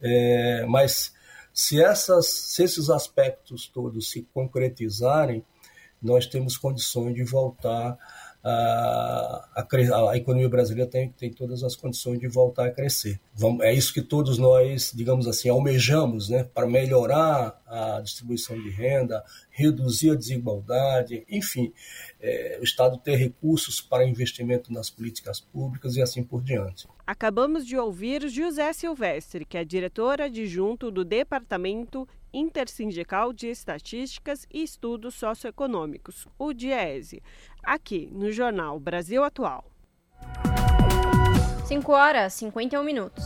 [0.00, 1.14] É, mas
[1.52, 5.44] se, essas, se esses aspectos todos se concretizarem,
[6.02, 7.96] nós temos condições de voltar
[8.48, 13.18] a, a, a, economia brasileira tem, tem todas as condições de voltar a crescer.
[13.34, 18.70] Vamos, é isso que todos nós, digamos assim, almejamos, né, para melhorar a distribuição de
[18.70, 21.72] renda, reduzir a desigualdade, enfim,
[22.20, 26.86] é, o Estado ter recursos para investimento nas políticas públicas e assim por diante.
[27.04, 34.62] Acabamos de ouvir José Silvestre, que é diretor adjunto do Departamento Intersindical de Estatísticas e
[34.62, 37.22] Estudos Socioeconômicos, o DIESE,
[37.66, 39.64] aqui no Jornal Brasil Atual.
[41.66, 43.24] 5 horas e 51 minutos.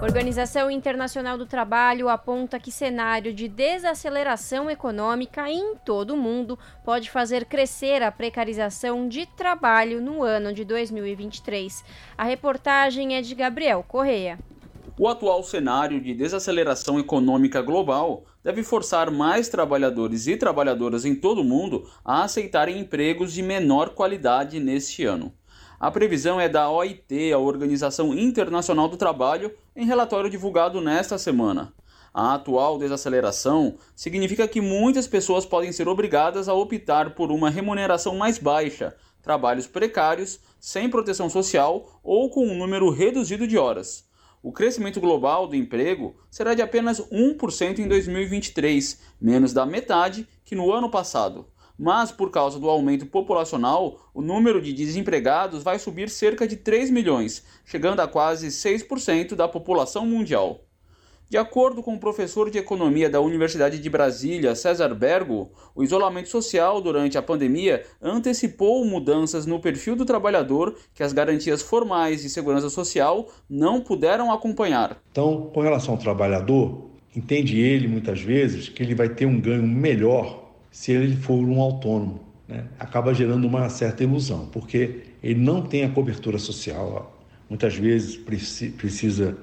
[0.00, 7.10] Organização Internacional do Trabalho aponta que cenário de desaceleração econômica em todo o mundo pode
[7.10, 11.82] fazer crescer a precarização de trabalho no ano de 2023.
[12.16, 14.38] A reportagem é de Gabriel Correia.
[14.98, 21.40] O atual cenário de desaceleração econômica global deve forçar mais trabalhadores e trabalhadoras em todo
[21.40, 25.34] o mundo a aceitarem empregos de menor qualidade neste ano.
[25.80, 31.74] A previsão é da OIT, a Organização Internacional do Trabalho, em relatório divulgado nesta semana.
[32.14, 38.14] A atual desaceleração significa que muitas pessoas podem ser obrigadas a optar por uma remuneração
[38.14, 38.94] mais baixa,
[39.24, 44.05] trabalhos precários, sem proteção social ou com um número reduzido de horas
[44.46, 50.54] o crescimento global do emprego será de apenas 1% em 2023, menos da metade que
[50.54, 51.48] no ano passado.
[51.76, 56.90] Mas, por causa do aumento populacional, o número de desempregados vai subir cerca de 3
[56.90, 60.65] milhões, chegando a quase 6% da população mundial.
[61.28, 66.28] De acordo com o professor de economia da Universidade de Brasília, César Bergo, o isolamento
[66.28, 72.30] social durante a pandemia antecipou mudanças no perfil do trabalhador que as garantias formais de
[72.30, 75.02] segurança social não puderam acompanhar.
[75.10, 79.66] Então, com relação ao trabalhador, entende ele muitas vezes que ele vai ter um ganho
[79.66, 82.20] melhor se ele for um autônomo.
[82.46, 82.66] Né?
[82.78, 87.18] Acaba gerando uma certa ilusão, porque ele não tem a cobertura social,
[87.50, 89.36] muitas vezes precisa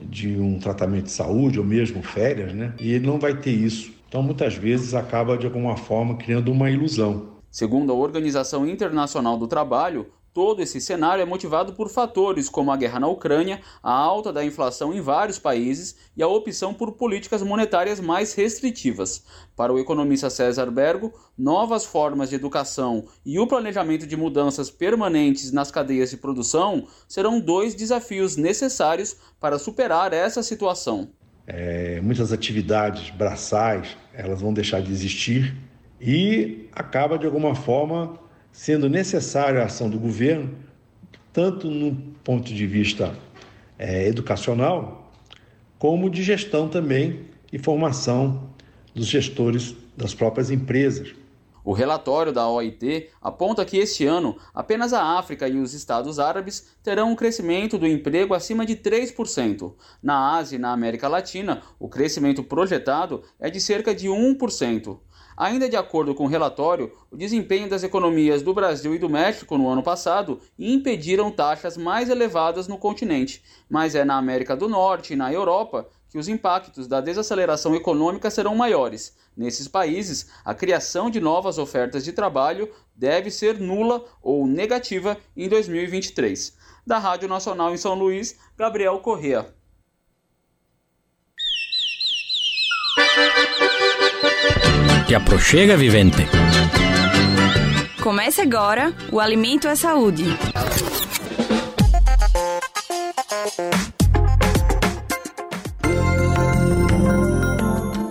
[0.00, 2.74] de um tratamento de saúde ou mesmo férias, né?
[2.80, 3.92] E ele não vai ter isso.
[4.08, 7.34] Então, muitas vezes, acaba de alguma forma criando uma ilusão.
[7.50, 12.76] Segundo a Organização Internacional do Trabalho, Todo esse cenário é motivado por fatores como a
[12.76, 17.40] guerra na Ucrânia, a alta da inflação em vários países e a opção por políticas
[17.40, 19.24] monetárias mais restritivas.
[19.54, 25.52] Para o economista César Bergo, novas formas de educação e o planejamento de mudanças permanentes
[25.52, 31.10] nas cadeias de produção serão dois desafios necessários para superar essa situação.
[31.46, 35.54] É, muitas atividades braçais elas vão deixar de existir
[36.00, 38.23] e acaba de alguma forma
[38.54, 40.54] sendo necessária a ação do governo,
[41.32, 43.12] tanto no ponto de vista
[43.76, 45.12] é, educacional,
[45.76, 48.48] como de gestão também e formação
[48.94, 51.12] dos gestores das próprias empresas.
[51.64, 56.76] O relatório da OIT aponta que este ano apenas a África e os Estados Árabes
[56.82, 59.74] terão um crescimento do emprego acima de 3%.
[60.00, 64.98] Na Ásia e na América Latina, o crescimento projetado é de cerca de 1%.
[65.36, 69.58] Ainda de acordo com o relatório, o desempenho das economias do Brasil e do México
[69.58, 75.12] no ano passado impediram taxas mais elevadas no continente, mas é na América do Norte
[75.12, 79.16] e na Europa que os impactos da desaceleração econômica serão maiores.
[79.36, 85.48] Nesses países, a criação de novas ofertas de trabalho deve ser nula ou negativa em
[85.48, 86.56] 2023.
[86.86, 89.52] Da Rádio Nacional em São Luís, Gabriel Correa.
[95.06, 96.26] Te aproxega, vivente.
[98.02, 100.24] Comece agora o Alimento é Saúde.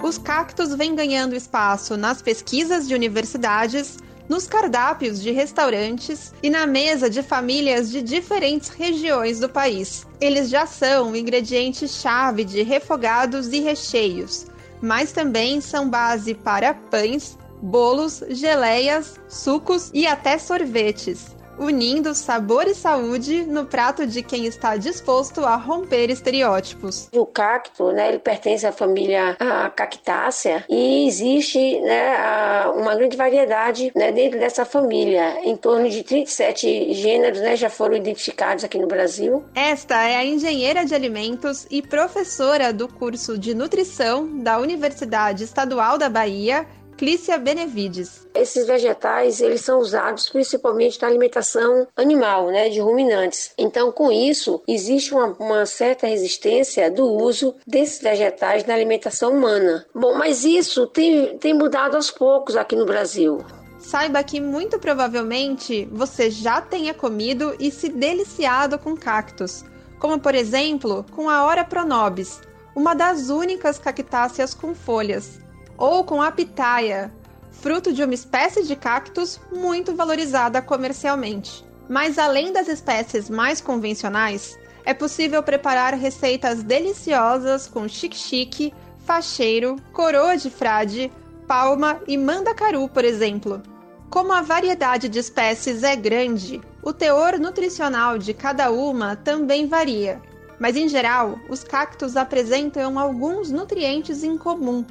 [0.03, 3.97] Os cactos vêm ganhando espaço nas pesquisas de universidades,
[4.29, 10.05] nos cardápios de restaurantes e na mesa de famílias de diferentes regiões do país.
[10.21, 14.52] Eles já são ingrediente-chave de refogados e recheios
[14.83, 22.75] mas também são base para pães, bolos, geleias, sucos e até sorvetes unindo sabor e
[22.75, 27.09] saúde no prato de quem está disposto a romper estereótipos.
[27.13, 33.91] O cacto, né, ele pertence à família a cactácea e existe né, uma grande variedade
[33.95, 35.39] né, dentro dessa família.
[35.43, 39.43] Em torno de 37 gêneros né, já foram identificados aqui no Brasil.
[39.55, 45.97] Esta é a engenheira de alimentos e professora do curso de nutrição da Universidade Estadual
[45.97, 46.65] da Bahia,
[46.97, 48.27] Clícia Benevides.
[48.33, 53.51] Esses vegetais, eles são usados principalmente na alimentação animal, né, de ruminantes.
[53.57, 59.85] Então, com isso, existe uma, uma certa resistência do uso desses vegetais na alimentação humana.
[59.93, 63.43] Bom, mas isso tem, tem mudado aos poucos aqui no Brasil.
[63.79, 69.65] Saiba que muito provavelmente você já tenha comido e se deliciado com cactos,
[69.99, 72.39] como por exemplo com a Ora pronobis,
[72.73, 75.42] uma das únicas cactáceas com folhas
[75.77, 77.11] ou com a pitaia,
[77.51, 81.65] fruto de uma espécie de cactus muito valorizada comercialmente.
[81.87, 88.73] Mas além das espécies mais convencionais, é possível preparar receitas deliciosas com xique-xique,
[89.05, 91.11] facheiro, coroa de frade,
[91.47, 93.61] palma e mandacaru, por exemplo.
[94.09, 100.21] Como a variedade de espécies é grande, o teor nutricional de cada uma também varia.
[100.59, 104.85] Mas em geral, os cactos apresentam alguns nutrientes em comum,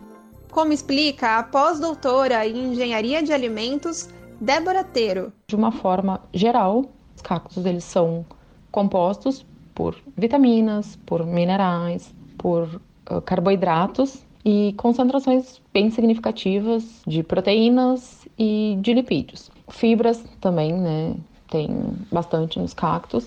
[0.52, 5.32] como explica a pós-doutora em Engenharia de Alimentos, Débora Teiro.
[5.48, 6.84] De uma forma geral,
[7.16, 8.24] os cactos eles são
[8.70, 12.80] compostos por vitaminas, por minerais, por
[13.24, 19.50] carboidratos e concentrações bem significativas de proteínas e de lipídios.
[19.70, 21.14] Fibras também, né?
[21.50, 21.70] Tem
[22.10, 23.26] bastante nos cactos.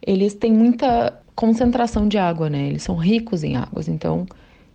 [0.00, 2.68] Eles têm muita concentração de água, né?
[2.68, 4.24] Eles são ricos em águas, então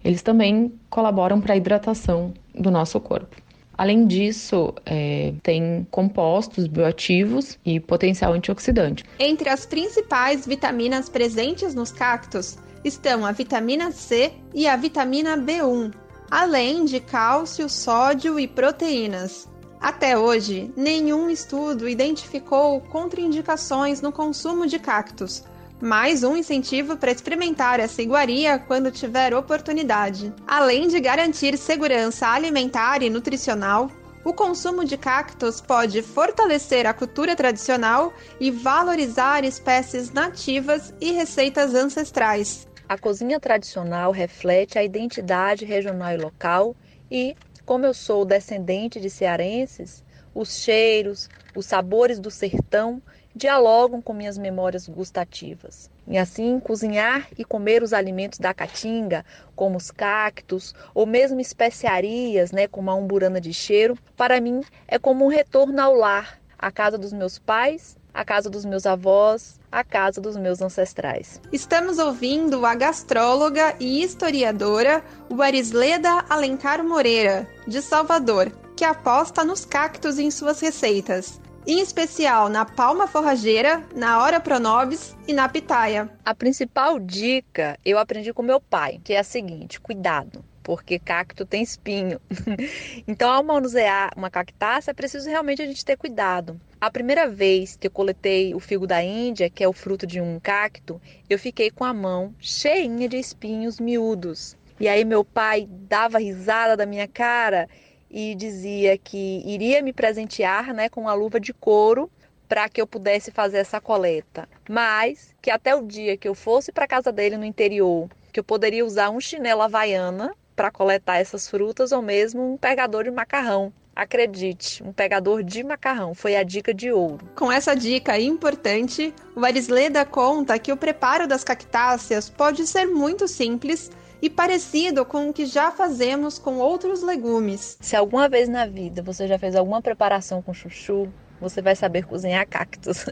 [0.06, 3.36] eles também colaboram para a hidratação do nosso corpo.
[3.76, 9.04] Além disso, é, tem compostos bioativos e potencial antioxidante.
[9.20, 15.92] Entre as principais vitaminas presentes nos cactos estão a vitamina C e a vitamina B1,
[16.30, 19.50] além de cálcio, sódio e proteínas.
[19.82, 25.44] Até hoje, nenhum estudo identificou contraindicações no consumo de cactos,
[25.82, 30.34] mais um incentivo para experimentar essa iguaria quando tiver oportunidade.
[30.48, 33.92] Além de garantir segurança alimentar e nutricional,
[34.24, 41.76] o consumo de cactos pode fortalecer a cultura tradicional e valorizar espécies nativas e receitas
[41.76, 42.68] ancestrais.
[42.88, 46.76] A cozinha tradicional reflete a identidade regional e local
[47.12, 50.04] e, como eu sou descendente de cearenses,
[50.34, 53.02] os cheiros, os sabores do sertão
[53.36, 55.90] dialogam com minhas memórias gustativas.
[56.08, 59.26] E assim, cozinhar e comer os alimentos da caatinga,
[59.56, 64.98] como os cactos, ou mesmo especiarias, né, como a umburana de cheiro, para mim é
[64.98, 69.60] como um retorno ao lar, à casa dos meus pais, à casa dos meus avós,
[69.70, 71.42] à casa dos meus ancestrais.
[71.52, 80.18] Estamos ouvindo a gastróloga e historiadora Warisleda Alencar Moreira, de Salvador, que aposta nos cactos
[80.18, 86.10] em suas receitas em especial na palma forrageira, na hora pronobis e na pitaia.
[86.24, 91.46] A principal dica eu aprendi com meu pai, que é a seguinte: cuidado porque cacto
[91.46, 92.20] tem espinho.
[93.08, 96.60] então, ao manusear uma cactácea, é preciso realmente a gente ter cuidado.
[96.82, 100.20] A primeira vez que eu coletei o figo da Índia, que é o fruto de
[100.20, 101.00] um cacto,
[101.30, 104.58] eu fiquei com a mão cheinha de espinhos miúdos.
[104.80, 107.70] E aí meu pai dava risada da minha cara
[108.18, 112.10] e dizia que iria me presentear né, com uma luva de couro
[112.48, 116.72] para que eu pudesse fazer essa coleta, mas que até o dia que eu fosse
[116.72, 121.50] para casa dele no interior, que eu poderia usar um chinelo havaiana para coletar essas
[121.50, 123.74] frutas ou mesmo um pegador de macarrão.
[123.94, 127.28] Acredite, um pegador de macarrão foi a dica de ouro.
[127.36, 133.28] Com essa dica importante, o Arisleda conta que o preparo das cactáceas pode ser muito
[133.28, 133.92] simples
[134.22, 137.78] e parecido com o que já fazemos com outros legumes.
[137.82, 142.06] Se alguma vez na vida você já fez alguma preparação com chuchu, você vai saber
[142.06, 143.06] cozinhar cactos,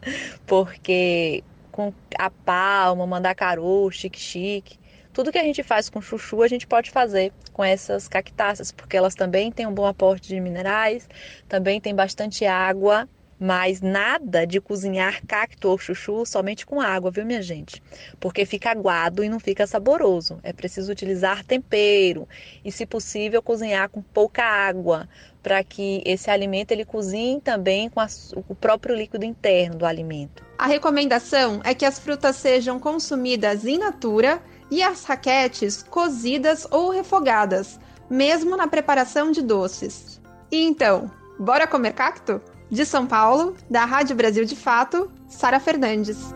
[0.46, 4.80] porque com a palma, mandacaru, chique-chique,
[5.12, 8.98] tudo que a gente faz com chuchu a gente pode fazer com essas cactáceas, porque
[8.98, 11.08] elas também têm um bom aporte de minerais,
[11.48, 13.08] também tem bastante água
[13.40, 17.82] mas nada de cozinhar cacto ou chuchu somente com água, viu, minha gente?
[18.20, 20.40] Porque fica aguado e não fica saboroso.
[20.44, 22.28] É preciso utilizar tempero
[22.64, 25.08] e, se possível, cozinhar com pouca água,
[25.42, 28.08] para que esse alimento ele cozinhe também com a,
[28.48, 30.44] o próprio líquido interno do alimento.
[30.58, 36.90] A recomendação é que as frutas sejam consumidas in natura e as raquetes cozidas ou
[36.90, 37.80] refogadas,
[38.10, 40.22] mesmo na preparação de doces.
[40.50, 42.42] E então, bora comer cacto?
[42.74, 46.34] De São Paulo, da Rádio Brasil de Fato, Sara Fernandes.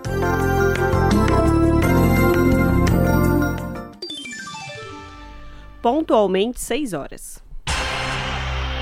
[5.82, 7.40] Pontualmente 6 horas.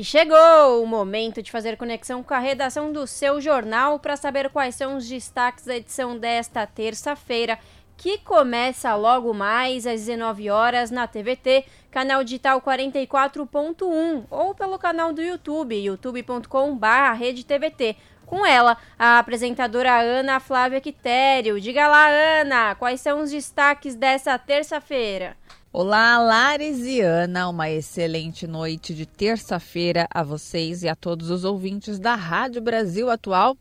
[0.00, 4.48] E chegou o momento de fazer conexão com a redação do seu jornal para saber
[4.48, 7.58] quais são os destaques da edição desta terça-feira
[8.00, 15.12] que começa logo mais às 19 horas na TVT, canal digital 44.1 ou pelo canal
[15.12, 17.98] do YouTube, youtube.com/redetvt.
[18.24, 21.60] Com ela, a apresentadora Ana Flávia Quitério.
[21.60, 25.36] Diga lá, Ana, quais são os destaques dessa terça-feira?
[25.70, 31.44] Olá, Lares e Ana, uma excelente noite de terça-feira a vocês e a todos os
[31.44, 33.58] ouvintes da Rádio Brasil Atual.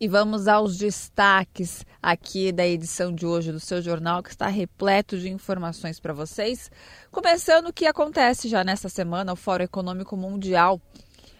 [0.00, 5.18] E vamos aos destaques aqui da edição de hoje do seu jornal, que está repleto
[5.18, 6.70] de informações para vocês.
[7.10, 10.80] Começando o que acontece já nesta semana, o Fórum Econômico Mundial.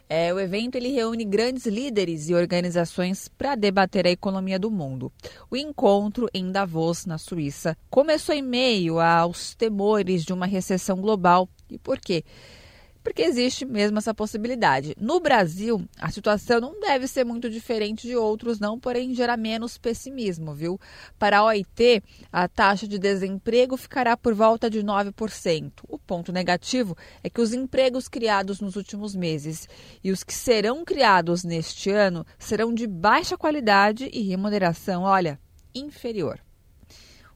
[0.09, 5.12] É, o evento ele reúne grandes líderes e organizações para debater a economia do mundo.
[5.48, 11.48] O encontro em Davos, na Suíça, começou em meio aos temores de uma recessão global.
[11.70, 12.24] E por quê?
[13.03, 14.94] Porque existe mesmo essa possibilidade.
[15.01, 19.78] No Brasil, a situação não deve ser muito diferente de outros, não, porém gera menos
[19.78, 20.78] pessimismo, viu?
[21.18, 25.72] Para a OIT, a taxa de desemprego ficará por volta de 9%.
[25.88, 29.68] O ponto negativo é que os empregos criados nos últimos meses
[30.03, 35.38] e os que serão criados neste ano serão de baixa qualidade e remuneração, olha,
[35.74, 36.40] inferior.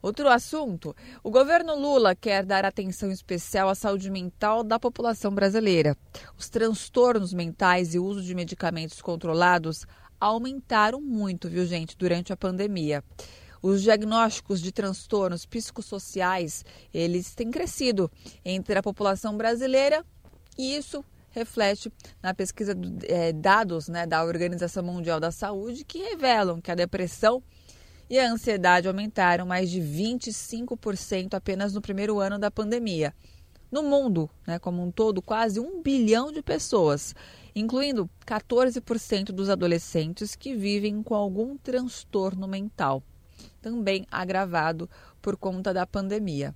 [0.03, 5.97] Outro assunto: o governo Lula quer dar atenção especial à saúde mental da população brasileira.
[6.37, 9.87] Os transtornos mentais e o uso de medicamentos controlados
[10.21, 13.05] aumentaram muito, viu, gente, durante a pandemia.
[13.63, 18.11] Os diagnósticos de transtornos psicossociais, eles têm crescido
[18.45, 20.05] entre a população brasileira
[20.59, 25.99] e isso reflete na pesquisa de é, dados né, da Organização Mundial da Saúde que
[25.99, 27.43] revelam que a depressão
[28.13, 33.15] e a ansiedade aumentaram mais de 25% apenas no primeiro ano da pandemia.
[33.71, 37.15] No mundo, né, como um todo, quase um bilhão de pessoas,
[37.55, 43.03] incluindo 14% dos adolescentes que vivem com algum transtorno mental,
[43.63, 44.91] também agravado
[45.23, 46.55] por conta da pandemia.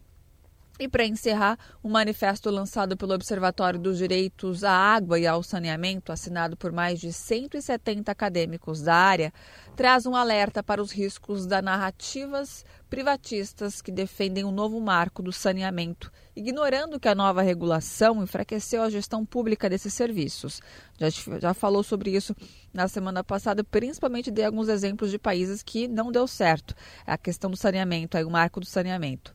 [0.79, 6.13] E para encerrar, um manifesto lançado pelo Observatório dos Direitos à Água e ao Saneamento,
[6.13, 9.33] assinado por mais de 170 acadêmicos da área,
[9.75, 15.23] traz um alerta para os riscos das narrativas privatistas que defendem o um novo marco
[15.23, 20.61] do saneamento, ignorando que a nova regulação enfraqueceu a gestão pública desses serviços.
[20.99, 21.09] Já,
[21.39, 22.37] já falou sobre isso
[22.73, 26.75] na semana passada, principalmente dei alguns exemplos de países que não deu certo.
[27.07, 29.35] A questão do saneamento, aí, o marco do saneamento.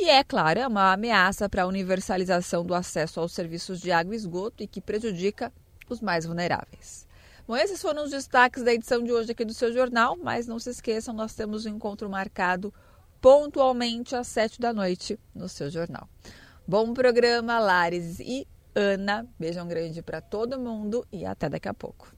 [0.00, 4.14] E é, claro, é uma ameaça para a universalização do acesso aos serviços de água
[4.14, 5.52] e esgoto e que prejudica
[5.90, 7.04] os mais vulneráveis.
[7.48, 10.60] Bom, esses foram os destaques da edição de hoje aqui do seu jornal, mas não
[10.60, 12.72] se esqueçam, nós temos um encontro marcado
[13.20, 16.08] pontualmente às sete da noite no seu jornal.
[16.64, 18.46] Bom programa, Lares e
[18.76, 19.26] Ana.
[19.36, 22.14] Beijão grande para todo mundo e até daqui a pouco.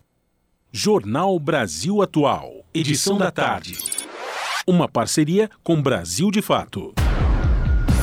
[0.71, 3.79] Jornal Brasil Atual, edição da tarde.
[4.67, 6.93] Uma parceria com Brasil de Fato.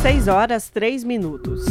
[0.07, 1.65] 6 horas 3 minutos.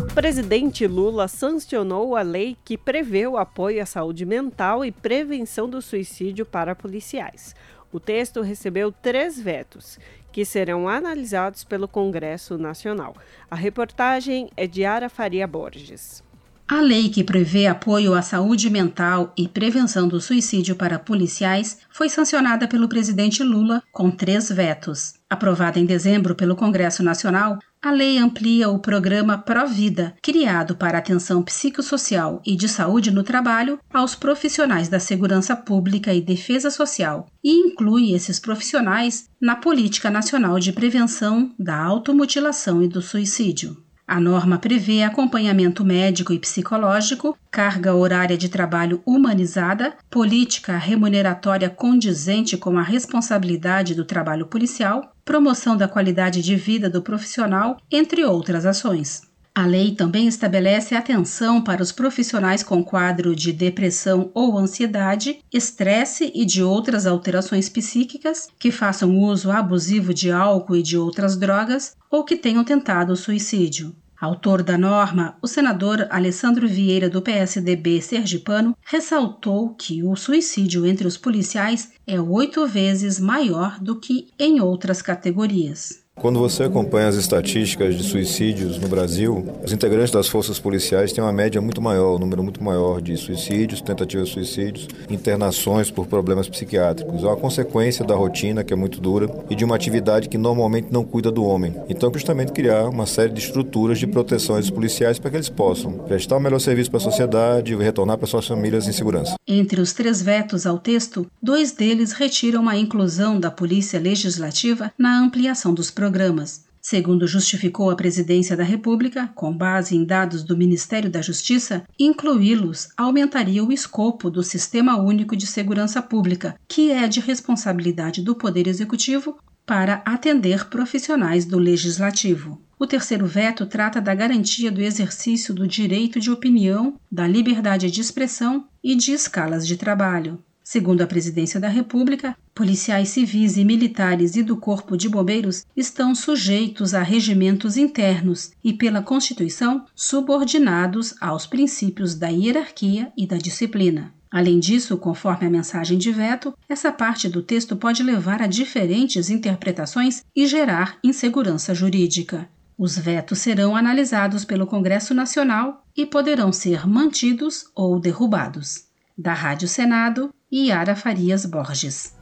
[0.00, 5.70] O presidente Lula sancionou a lei que prevê o apoio à saúde mental e prevenção
[5.70, 7.54] do suicídio para policiais.
[7.92, 9.96] O texto recebeu três vetos,
[10.32, 13.14] que serão analisados pelo Congresso Nacional.
[13.48, 16.25] A reportagem é de Ara Faria Borges.
[16.68, 22.08] A lei que prevê apoio à saúde mental e prevenção do suicídio para policiais foi
[22.08, 25.14] sancionada pelo presidente Lula com três vetos.
[25.30, 31.40] Aprovada em dezembro pelo Congresso Nacional, a lei amplia o programa Provida, criado para atenção
[31.40, 37.52] psicossocial e de saúde no trabalho aos profissionais da segurança pública e defesa social, e
[37.52, 43.85] inclui esses profissionais na Política Nacional de Prevenção da Automutilação e do Suicídio.
[44.08, 52.56] A norma prevê acompanhamento médico e psicológico, carga horária de trabalho humanizada, política remuneratória condizente
[52.56, 58.64] com a responsabilidade do trabalho policial, promoção da qualidade de vida do profissional, entre outras
[58.64, 59.22] ações.
[59.58, 66.30] A lei também estabelece atenção para os profissionais com quadro de depressão ou ansiedade, estresse
[66.34, 71.96] e de outras alterações psíquicas que façam uso abusivo de álcool e de outras drogas
[72.10, 73.96] ou que tenham tentado suicídio.
[74.20, 81.06] Autor da norma, o senador Alessandro Vieira, do PSDB sergipano, ressaltou que o suicídio entre
[81.06, 86.05] os policiais é oito vezes maior do que em outras categorias.
[86.18, 91.22] Quando você acompanha as estatísticas de suicídios no Brasil, os integrantes das forças policiais têm
[91.22, 96.06] uma média muito maior, um número muito maior de suicídios, tentativas de suicídios, internações por
[96.06, 97.22] problemas psiquiátricos.
[97.22, 100.88] É uma consequência da rotina, que é muito dura, e de uma atividade que normalmente
[100.90, 101.74] não cuida do homem.
[101.86, 105.92] Então, justamente criar uma série de estruturas de proteção dos policiais para que eles possam
[105.92, 109.34] prestar o melhor serviço para a sociedade e retornar para suas famílias em segurança.
[109.46, 115.20] Entre os três vetos ao texto, dois deles retiram a inclusão da Polícia Legislativa na
[115.20, 116.64] ampliação dos programas programas.
[116.80, 122.90] Segundo justificou a Presidência da República, com base em dados do Ministério da Justiça, incluí-los
[122.96, 128.68] aumentaria o escopo do Sistema Único de Segurança Pública, que é de responsabilidade do Poder
[128.68, 129.36] Executivo,
[129.66, 132.62] para atender profissionais do Legislativo.
[132.78, 138.00] O terceiro veto trata da garantia do exercício do direito de opinião, da liberdade de
[138.00, 140.38] expressão e de escalas de trabalho.
[140.68, 146.12] Segundo a Presidência da República, policiais civis e militares e do Corpo de Bombeiros estão
[146.12, 154.12] sujeitos a regimentos internos e, pela Constituição, subordinados aos princípios da hierarquia e da disciplina.
[154.28, 159.30] Além disso, conforme a mensagem de veto, essa parte do texto pode levar a diferentes
[159.30, 162.48] interpretações e gerar insegurança jurídica.
[162.76, 168.84] Os vetos serão analisados pelo Congresso Nacional e poderão ser mantidos ou derrubados.
[169.18, 172.14] Da Rádio Senado, Yara Farias Borges.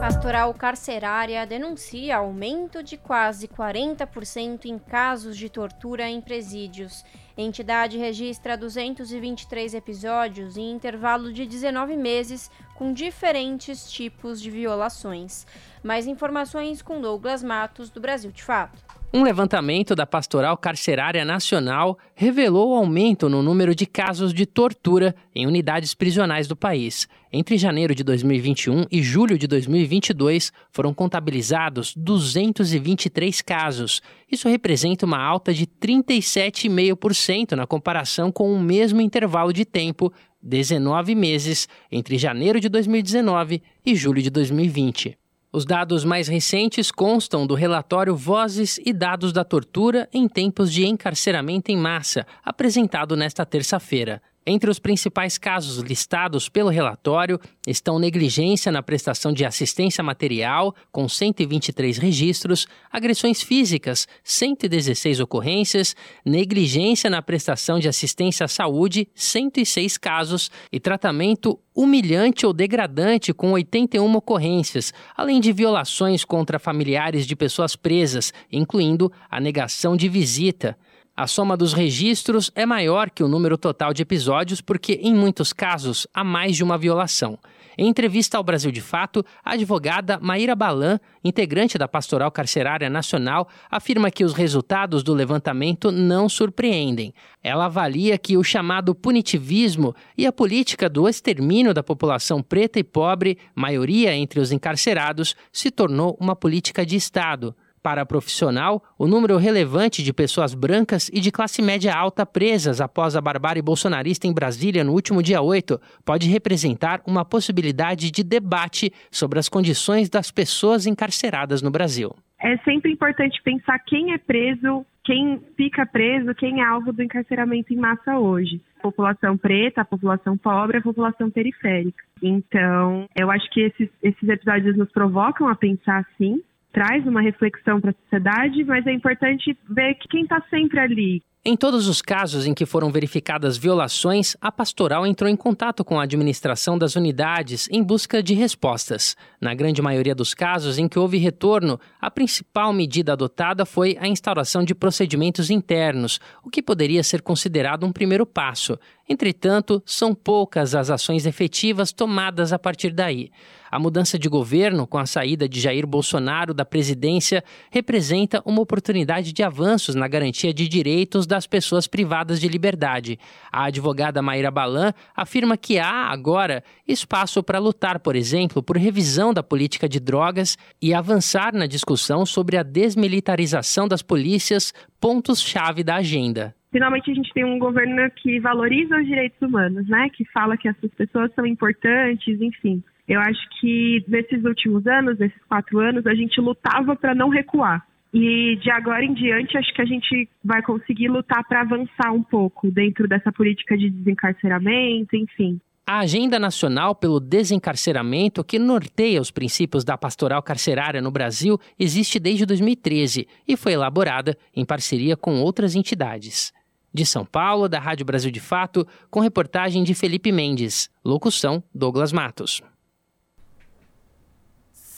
[0.00, 7.04] Pastoral Carcerária denuncia aumento de quase 40% em casos de tortura em presídios.
[7.36, 15.46] Entidade registra 223 episódios em intervalo de 19 meses com diferentes tipos de violações.
[15.84, 18.87] Mais informações com Douglas Matos, do Brasil de Fato.
[19.10, 25.14] Um levantamento da Pastoral Carcerária Nacional revelou o aumento no número de casos de tortura
[25.34, 27.08] em unidades prisionais do país.
[27.32, 34.02] Entre janeiro de 2021 e julho de 2022, foram contabilizados 223 casos.
[34.30, 41.14] Isso representa uma alta de 37,5% na comparação com o mesmo intervalo de tempo 19
[41.14, 45.16] meses entre janeiro de 2019 e julho de 2020.
[45.58, 50.86] Os dados mais recentes constam do relatório Vozes e Dados da Tortura em Tempos de
[50.86, 54.22] Encarceramento em Massa, apresentado nesta terça-feira.
[54.50, 61.06] Entre os principais casos listados pelo relatório estão negligência na prestação de assistência material, com
[61.06, 65.94] 123 registros, agressões físicas, 116 ocorrências,
[66.24, 73.52] negligência na prestação de assistência à saúde, 106 casos, e tratamento humilhante ou degradante, com
[73.52, 80.74] 81 ocorrências, além de violações contra familiares de pessoas presas, incluindo a negação de visita.
[81.18, 85.52] A soma dos registros é maior que o número total de episódios porque, em muitos
[85.52, 87.36] casos, há mais de uma violação.
[87.76, 93.48] Em entrevista ao Brasil de Fato, a advogada Maíra Balan, integrante da Pastoral Carcerária Nacional,
[93.68, 97.12] afirma que os resultados do levantamento não surpreendem.
[97.42, 102.84] Ela avalia que o chamado punitivismo e a política do extermínio da população preta e
[102.84, 107.56] pobre, maioria entre os encarcerados, se tornou uma política de Estado.
[107.88, 112.82] Para a profissional, o número relevante de pessoas brancas e de classe média alta presas
[112.82, 118.22] após a barbárie bolsonarista em Brasília no último dia 8 pode representar uma possibilidade de
[118.22, 122.14] debate sobre as condições das pessoas encarceradas no Brasil.
[122.38, 127.72] É sempre importante pensar quem é preso, quem fica preso, quem é alvo do encarceramento
[127.72, 128.60] em massa hoje.
[128.80, 132.04] A população preta, a população pobre, a população periférica.
[132.22, 136.42] Então, eu acho que esses, esses episódios nos provocam a pensar assim,
[136.78, 141.20] traz uma reflexão para a sociedade, mas é importante ver que quem está sempre ali,
[141.44, 145.98] em todos os casos em que foram verificadas violações, a pastoral entrou em contato com
[145.98, 149.16] a administração das unidades em busca de respostas.
[149.40, 154.06] Na grande maioria dos casos em que houve retorno, a principal medida adotada foi a
[154.06, 158.78] instauração de procedimentos internos, o que poderia ser considerado um primeiro passo.
[159.08, 163.30] Entretanto, são poucas as ações efetivas tomadas a partir daí.
[163.70, 169.32] A mudança de governo, com a saída de Jair Bolsonaro da presidência, representa uma oportunidade
[169.32, 173.18] de avanços na garantia de direitos das pessoas privadas de liberdade.
[173.52, 179.34] A advogada Maíra Balan afirma que há, agora, espaço para lutar, por exemplo, por revisão
[179.34, 185.96] da política de drogas e avançar na discussão sobre a desmilitarização das polícias, pontos-chave da
[185.96, 190.08] agenda finalmente a gente tem um governo que valoriza os direitos humanos, né?
[190.10, 192.82] Que fala que essas pessoas são importantes, enfim.
[193.08, 197.86] Eu acho que nesses últimos anos, nesses quatro anos, a gente lutava para não recuar.
[198.12, 202.22] E de agora em diante, acho que a gente vai conseguir lutar para avançar um
[202.22, 205.60] pouco dentro dessa política de desencarceramento, enfim.
[205.86, 212.18] A Agenda Nacional pelo Desencarceramento, que norteia os princípios da pastoral carcerária no Brasil, existe
[212.18, 216.52] desde 2013 e foi elaborada em parceria com outras entidades.
[216.92, 220.90] De São Paulo, da Rádio Brasil de Fato, com reportagem de Felipe Mendes.
[221.02, 222.62] Locução: Douglas Matos.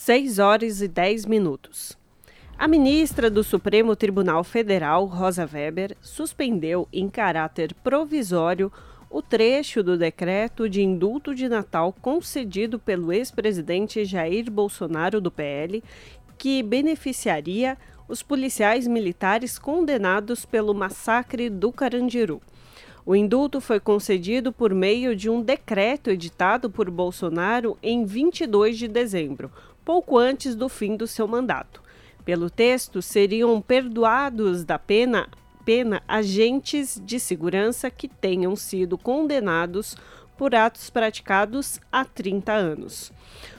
[0.03, 1.95] 6 horas e 10 minutos.
[2.57, 8.73] A ministra do Supremo Tribunal Federal, Rosa Weber, suspendeu em caráter provisório
[9.11, 15.85] o trecho do decreto de indulto de Natal concedido pelo ex-presidente Jair Bolsonaro do PL,
[16.39, 17.77] que beneficiaria
[18.09, 22.41] os policiais militares condenados pelo massacre do Carandiru.
[23.05, 28.89] O indulto foi concedido por meio de um decreto editado por Bolsonaro em 22 de
[28.89, 29.51] dezembro,
[29.91, 31.83] pouco antes do fim do seu mandato.
[32.25, 35.29] Pelo texto, seriam perdoados da pena,
[35.65, 39.97] pena agentes de segurança que tenham sido condenados
[40.39, 43.12] por atos praticados há 30 anos.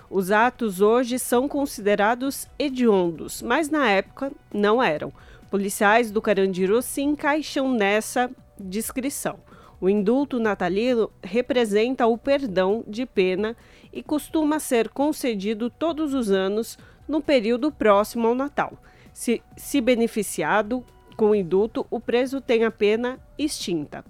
[0.09, 5.11] Os atos hoje são considerados hediondos, mas na época não eram.
[5.49, 9.37] Policiais do Carandiru se encaixam nessa descrição.
[9.81, 13.53] O indulto natalino representa o perdão de pena
[13.91, 16.77] e costuma ser concedido todos os anos
[17.07, 18.73] no período próximo ao Natal.
[19.13, 20.83] Se, se beneficiado
[21.17, 24.03] com indulto, o preso tem a pena extinta.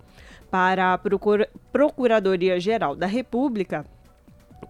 [0.49, 3.85] Para a Procura Procuradoria-Geral da República,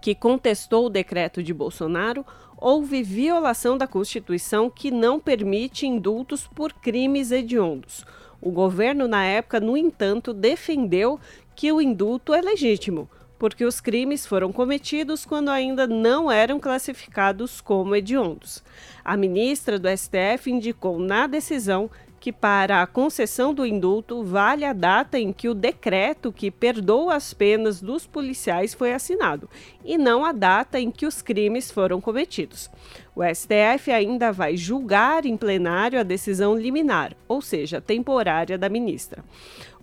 [0.02, 2.26] que contestou o decreto de Bolsonaro,
[2.58, 8.06] houve violação da Constituição que não permite indultos por crimes hediondos.
[8.40, 11.20] O governo, na época, no entanto, defendeu
[11.56, 13.10] que o indulto é legítimo
[13.42, 18.64] porque os crimes foram cometidos quando ainda não eram classificados como hediondos.
[19.04, 21.90] A ministra do STF indicou na decisão
[22.20, 27.16] que para a concessão do indulto vale a data em que o decreto que perdoa
[27.16, 29.50] as penas dos policiais foi assinado
[29.84, 32.70] e não a data em que os crimes foram cometidos.
[33.16, 39.24] O STF ainda vai julgar em plenário a decisão liminar, ou seja, temporária da ministra.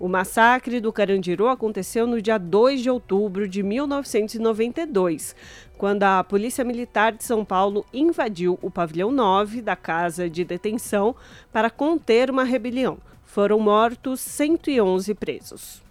[0.01, 5.35] O massacre do Carandiru aconteceu no dia 2 de outubro de 1992,
[5.77, 11.17] quando a Polícia Militar de São Paulo invadiu o pavilhão 9 da casa de detenção
[11.53, 12.99] para conter uma rebelião.
[13.25, 15.83] Foram mortos 111 presos.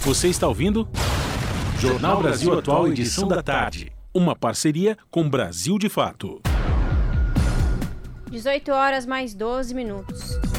[0.00, 0.88] Você está ouvindo?
[1.78, 3.92] Jornal Brasil Atual, edição da tarde.
[4.12, 6.40] Uma parceria com Brasil de Fato.
[8.28, 10.51] 18 horas mais 12 minutos.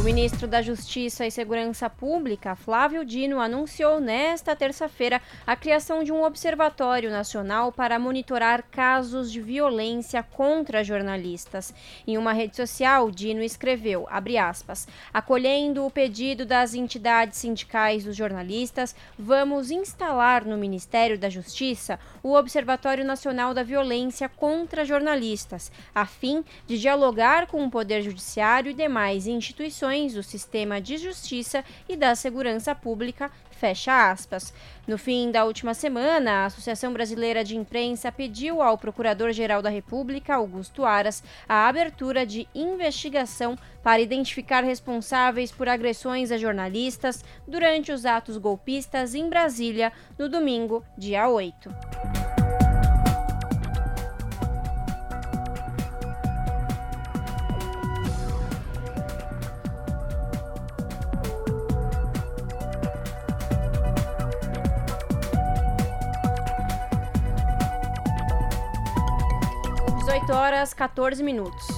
[0.00, 6.10] O ministro da Justiça e Segurança Pública, Flávio Dino, anunciou nesta terça-feira a criação de
[6.10, 11.74] um observatório nacional para monitorar casos de violência contra jornalistas.
[12.06, 18.96] Em uma rede social, Dino escreveu, aspas, acolhendo o pedido das entidades sindicais dos jornalistas,
[19.18, 26.42] vamos instalar no Ministério da Justiça o Observatório Nacional da Violência contra Jornalistas, a fim
[26.66, 32.14] de dialogar com o Poder Judiciário e demais instituições do sistema de justiça e da
[32.14, 34.54] segurança pública, fecha aspas.
[34.86, 40.36] No fim da última semana, a Associação Brasileira de Imprensa pediu ao Procurador-Geral da República,
[40.36, 48.06] Augusto Aras, a abertura de investigação para identificar responsáveis por agressões a jornalistas durante os
[48.06, 52.39] atos golpistas em Brasília no domingo, dia 8.
[70.10, 71.68] 18 horas 14 minutos.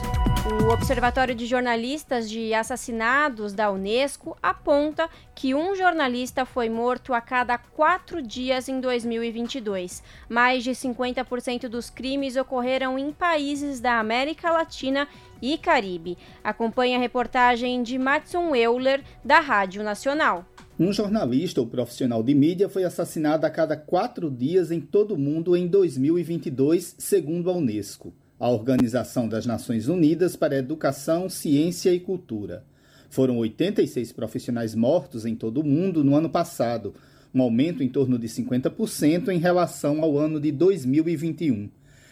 [0.65, 7.21] O Observatório de Jornalistas de Assassinados da Unesco aponta que um jornalista foi morto a
[7.21, 10.03] cada quatro dias em 2022.
[10.31, 15.07] Mais de 50% dos crimes ocorreram em países da América Latina
[15.43, 16.17] e Caribe.
[16.43, 20.47] Acompanhe a reportagem de Matson Euler, da Rádio Nacional.
[20.81, 25.19] Um jornalista ou profissional de mídia foi assassinado a cada quatro dias em todo o
[25.19, 32.01] mundo em 2022, segundo a Unesco a Organização das Nações Unidas para Educação, Ciência e
[32.01, 32.65] Cultura.
[33.09, 36.93] Foram 86 profissionais mortos em todo o mundo no ano passado,
[37.33, 41.71] um aumento em torno de 50% em relação ao ano de 2021.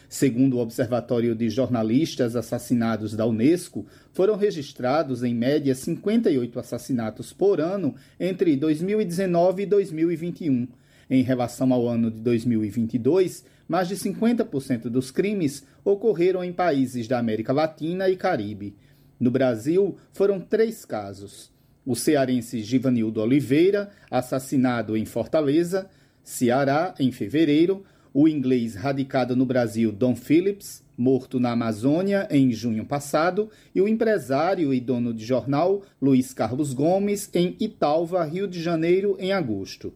[0.08, 7.60] Segundo o Observatório de Jornalistas Assassinados da Unesco, foram registrados em média 58 assassinatos por
[7.60, 10.68] ano entre 2019 e 2021.
[11.10, 17.18] Em relação ao ano de 2022, mais de 50% dos crimes ocorreram em países da
[17.18, 18.74] América Latina e Caribe.
[19.18, 21.50] No Brasil, foram três casos.
[21.84, 25.88] O cearense Givanildo Oliveira, assassinado em Fortaleza,
[26.22, 32.84] Ceará, em fevereiro, o inglês radicado no Brasil Don Phillips, morto na Amazônia em junho
[32.84, 38.60] passado, e o empresário e dono de jornal Luiz Carlos Gomes, em Italva, Rio de
[38.60, 39.94] Janeiro, em agosto.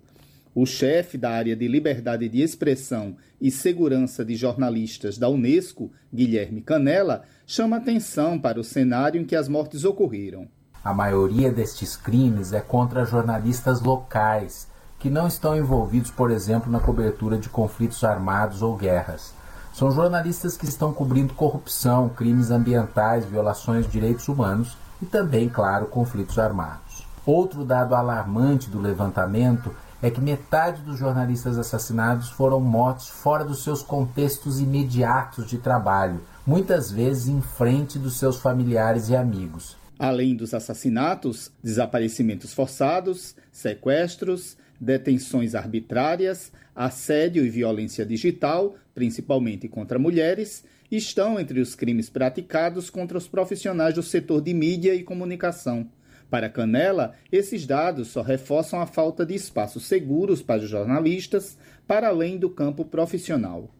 [0.56, 6.60] O chefe da área de liberdade de expressão e segurança de jornalistas da Unesco, Guilherme
[6.62, 10.46] Canella, chama atenção para o cenário em que as mortes ocorreram.
[10.84, 14.68] A maioria destes crimes é contra jornalistas locais,
[15.00, 19.34] que não estão envolvidos, por exemplo, na cobertura de conflitos armados ou guerras.
[19.72, 25.86] São jornalistas que estão cobrindo corrupção, crimes ambientais, violações de direitos humanos e também, claro,
[25.86, 27.04] conflitos armados.
[27.26, 29.74] Outro dado alarmante do levantamento
[30.04, 36.20] é que metade dos jornalistas assassinados foram mortos fora dos seus contextos imediatos de trabalho,
[36.46, 39.78] muitas vezes em frente dos seus familiares e amigos.
[39.98, 50.64] Além dos assassinatos, desaparecimentos forçados, sequestros, detenções arbitrárias, assédio e violência digital, principalmente contra mulheres,
[50.90, 55.88] estão entre os crimes praticados contra os profissionais do setor de mídia e comunicação.
[56.34, 61.56] Para Canela, esses dados só reforçam a falta de espaços seguros para os jornalistas,
[61.86, 63.70] para além do campo profissional.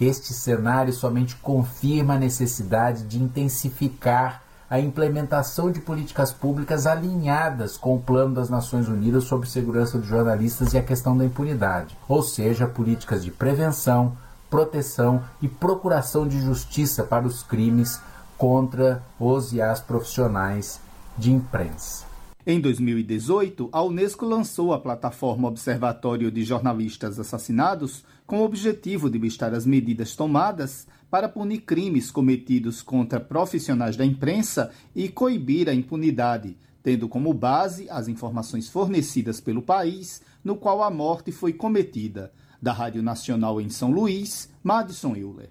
[0.00, 7.94] Este cenário somente confirma a necessidade de intensificar a implementação de políticas públicas alinhadas com
[7.94, 12.24] o Plano das Nações Unidas sobre segurança de jornalistas e a questão da impunidade, ou
[12.24, 14.18] seja, políticas de prevenção,
[14.50, 18.00] proteção e procuração de justiça para os crimes
[18.36, 20.80] contra os e as profissionais
[21.18, 22.06] de imprensa.
[22.46, 29.18] Em 2018, a Unesco lançou a plataforma Observatório de Jornalistas Assassinados com o objetivo de
[29.18, 35.74] listar as medidas tomadas para punir crimes cometidos contra profissionais da imprensa e coibir a
[35.74, 42.32] impunidade, tendo como base as informações fornecidas pelo país no qual a morte foi cometida.
[42.60, 45.50] Da Rádio Nacional em São Luís, Madison Euler.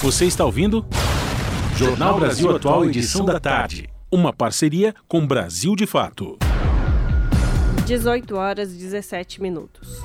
[0.00, 0.86] Você está ouvindo?
[1.76, 3.88] Jornal Brasil Atual, edição da tarde.
[4.08, 6.38] Uma parceria com Brasil de Fato.
[7.84, 10.00] 18 horas e 17 minutos.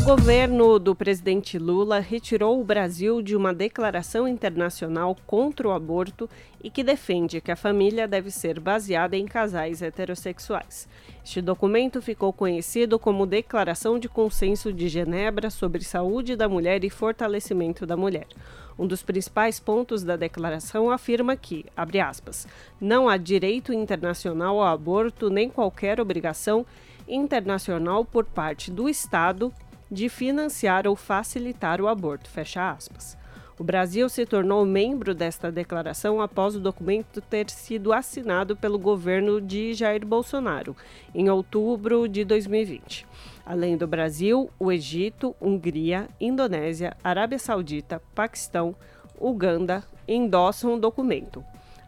[0.00, 6.30] O governo do presidente Lula retirou o Brasil de uma declaração internacional contra o aborto
[6.64, 10.88] e que defende que a família deve ser baseada em casais heterossexuais.
[11.22, 16.88] Este documento ficou conhecido como Declaração de Consenso de Genebra sobre Saúde da Mulher e
[16.88, 18.28] Fortalecimento da Mulher.
[18.78, 22.46] Um dos principais pontos da declaração afirma que, abre aspas,
[22.80, 26.66] não há direito internacional ao aborto nem qualquer obrigação
[27.08, 29.52] internacional por parte do Estado
[29.90, 33.16] de financiar ou facilitar o aborto, fecha aspas.
[33.58, 39.40] O Brasil se tornou membro desta declaração após o documento ter sido assinado pelo governo
[39.40, 40.76] de Jair Bolsonaro
[41.14, 43.06] em outubro de 2020.
[43.46, 48.74] Além do Brasil, o Egito, Hungria, Indonésia, Arábia Saudita, Paquistão,
[49.20, 51.44] Uganda endossam o documento.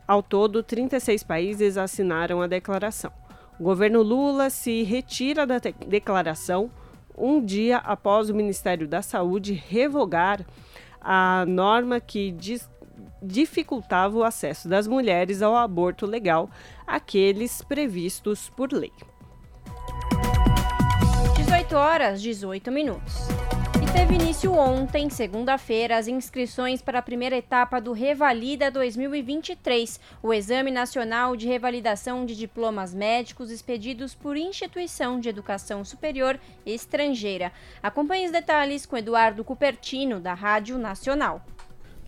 [0.06, 3.10] Ao todo, 36 países assinaram a declaração.
[3.58, 6.70] O governo Lula se retira da declaração
[7.16, 10.46] um dia após o Ministério da Saúde revogar
[11.00, 12.36] a norma que
[13.20, 16.48] dificultava o acesso das mulheres ao aborto legal,
[16.86, 18.92] aqueles previstos por lei.
[21.68, 23.14] 18 horas 18 minutos.
[23.92, 30.70] Teve início ontem, segunda-feira, as inscrições para a primeira etapa do Revalida 2023, o Exame
[30.70, 37.52] Nacional de Revalidação de Diplomas Médicos expedidos por instituição de educação superior estrangeira.
[37.82, 41.44] Acompanhe os detalhes com Eduardo Cupertino, da Rádio Nacional.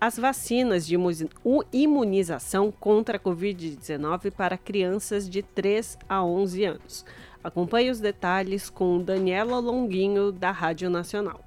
[0.00, 0.96] as vacinas de
[1.72, 7.04] imunização contra a Covid-19 para crianças de 3 a 11 anos.
[7.42, 11.44] Acompanhe os detalhes com Daniela Longuinho, da Rádio Nacional.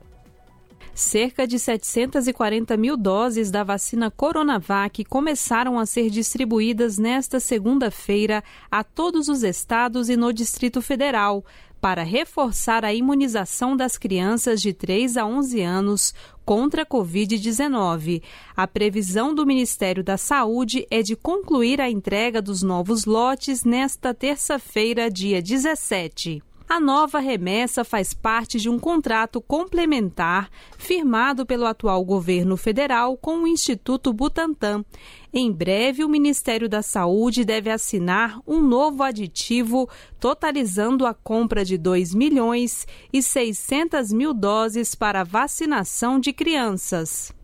[0.94, 8.84] Cerca de 740 mil doses da vacina Coronavac começaram a ser distribuídas nesta segunda-feira a
[8.84, 11.46] todos os estados e no Distrito Federal
[11.86, 18.24] para reforçar a imunização das crianças de 3 a 11 anos contra a Covid-19.
[18.58, 24.16] A previsão do Ministério da Saúde é de concluir a entrega dos novos lotes nesta
[24.16, 26.42] terça-feira, dia 17.
[26.68, 33.44] A nova remessa faz parte de um contrato complementar firmado pelo atual governo federal com
[33.44, 34.84] o Instituto Butantan.
[35.32, 39.88] Em breve, o Ministério da Saúde deve assinar um novo aditivo,
[40.20, 47.35] totalizando a compra de 2 milhões e 600 mil doses para vacinação de crianças.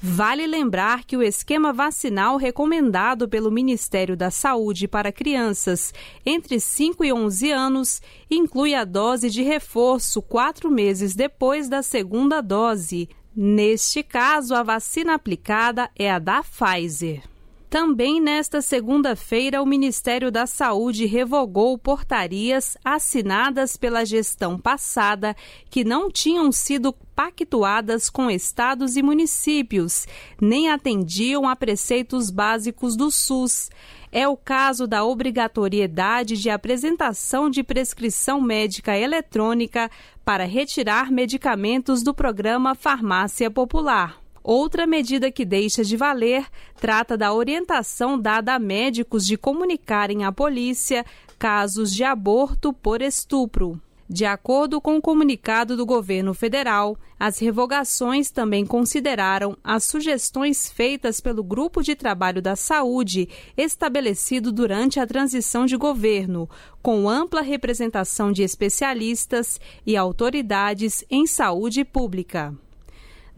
[0.00, 5.92] Vale lembrar que o esquema vacinal recomendado pelo Ministério da Saúde para crianças
[6.24, 12.40] entre 5 e 11 anos inclui a dose de reforço quatro meses depois da segunda
[12.40, 13.08] dose.
[13.34, 17.22] Neste caso, a vacina aplicada é a da Pfizer.
[17.70, 25.36] Também nesta segunda-feira, o Ministério da Saúde revogou portarias assinadas pela gestão passada
[25.68, 30.06] que não tinham sido pactuadas com estados e municípios,
[30.40, 33.68] nem atendiam a preceitos básicos do SUS.
[34.10, 39.90] É o caso da obrigatoriedade de apresentação de prescrição médica eletrônica
[40.24, 44.27] para retirar medicamentos do programa Farmácia Popular.
[44.42, 46.46] Outra medida que deixa de valer
[46.80, 51.04] trata da orientação dada a médicos de comunicarem à polícia
[51.38, 53.80] casos de aborto por estupro.
[54.10, 61.20] De acordo com o comunicado do governo federal, as revogações também consideraram as sugestões feitas
[61.20, 66.48] pelo Grupo de Trabalho da Saúde, estabelecido durante a transição de governo,
[66.80, 72.56] com ampla representação de especialistas e autoridades em saúde pública.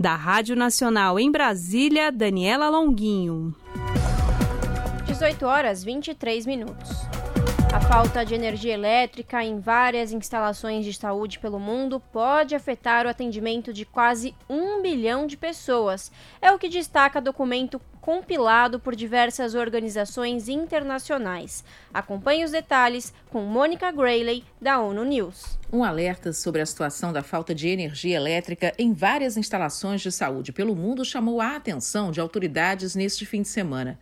[0.01, 3.55] Da Rádio Nacional em Brasília, Daniela Longuinho.
[5.05, 6.89] 18 horas 23 minutos.
[7.71, 13.11] A falta de energia elétrica em várias instalações de saúde pelo mundo pode afetar o
[13.11, 16.11] atendimento de quase um bilhão de pessoas.
[16.41, 17.79] É o que destaca documento
[18.11, 21.63] compilado por diversas organizações internacionais.
[21.95, 25.57] Acompanhe os detalhes com Mônica Grayley, da ONU News.
[25.73, 30.51] Um alerta sobre a situação da falta de energia elétrica em várias instalações de saúde
[30.51, 33.97] pelo mundo chamou a atenção de autoridades neste fim de semana.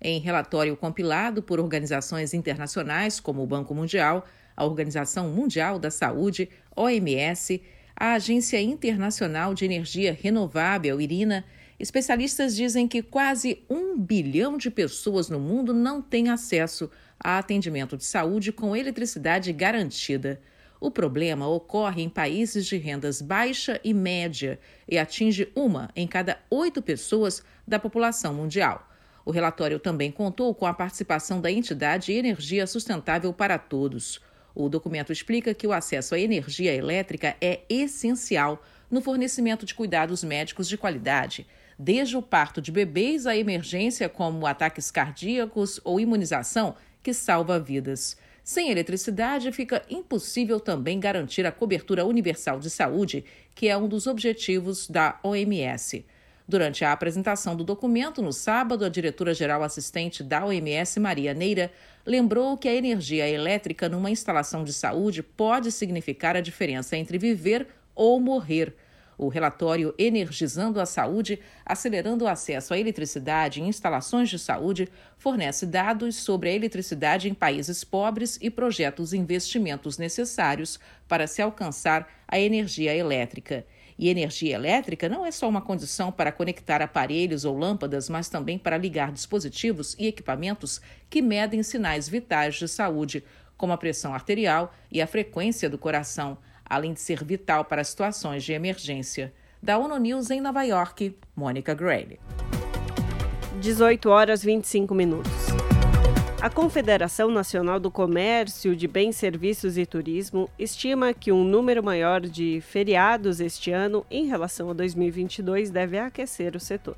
[0.00, 4.24] Em relatório compilado por organizações internacionais como o Banco Mundial,
[4.56, 7.60] a Organização Mundial da Saúde, OMS,
[7.94, 11.44] a Agência Internacional de Energia Renovável, IRINA,
[11.82, 16.88] especialistas dizem que quase um bilhão de pessoas no mundo não têm acesso
[17.18, 20.40] a atendimento de saúde com eletricidade garantida.
[20.80, 26.38] O problema ocorre em países de rendas baixa e média e atinge uma em cada
[26.48, 28.88] oito pessoas da população mundial.
[29.24, 34.20] O relatório também contou com a participação da entidade Energia Sustentável para Todos.
[34.54, 40.22] O documento explica que o acesso à energia elétrica é essencial no fornecimento de cuidados
[40.22, 41.46] médicos de qualidade,
[41.82, 48.16] desde o parto de bebês à emergência como ataques cardíacos ou imunização que salva vidas.
[48.44, 54.06] Sem eletricidade, fica impossível também garantir a cobertura universal de saúde, que é um dos
[54.06, 56.06] objetivos da OMS.
[56.46, 61.72] Durante a apresentação do documento, no sábado, a diretora-geral assistente da OMS, Maria Neira,
[62.06, 67.66] lembrou que a energia elétrica numa instalação de saúde pode significar a diferença entre viver
[67.94, 68.72] ou morrer.
[69.22, 75.64] O relatório Energizando a Saúde, acelerando o acesso à eletricidade em instalações de saúde, fornece
[75.64, 82.08] dados sobre a eletricidade em países pobres e projeta os investimentos necessários para se alcançar
[82.26, 83.64] a energia elétrica.
[83.96, 88.58] E energia elétrica não é só uma condição para conectar aparelhos ou lâmpadas, mas também
[88.58, 93.22] para ligar dispositivos e equipamentos que medem sinais vitais de saúde,
[93.56, 96.38] como a pressão arterial e a frequência do coração,
[96.72, 99.30] além de ser vital para situações de emergência.
[99.62, 102.18] Da ONU News em Nova York, Mônica Gray.
[103.60, 105.30] 18 horas 25 minutos.
[106.40, 112.22] A Confederação Nacional do Comércio de Bens, Serviços e Turismo estima que um número maior
[112.22, 116.96] de feriados este ano em relação a 2022 deve aquecer o setor.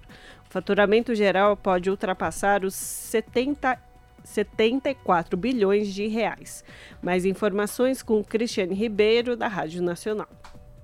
[0.49, 3.77] O faturamento geral pode ultrapassar os 70
[4.25, 6.65] 74 bilhões de reais.
[7.03, 10.29] Mais informações com Cristiane Ribeiro, da Rádio Nacional.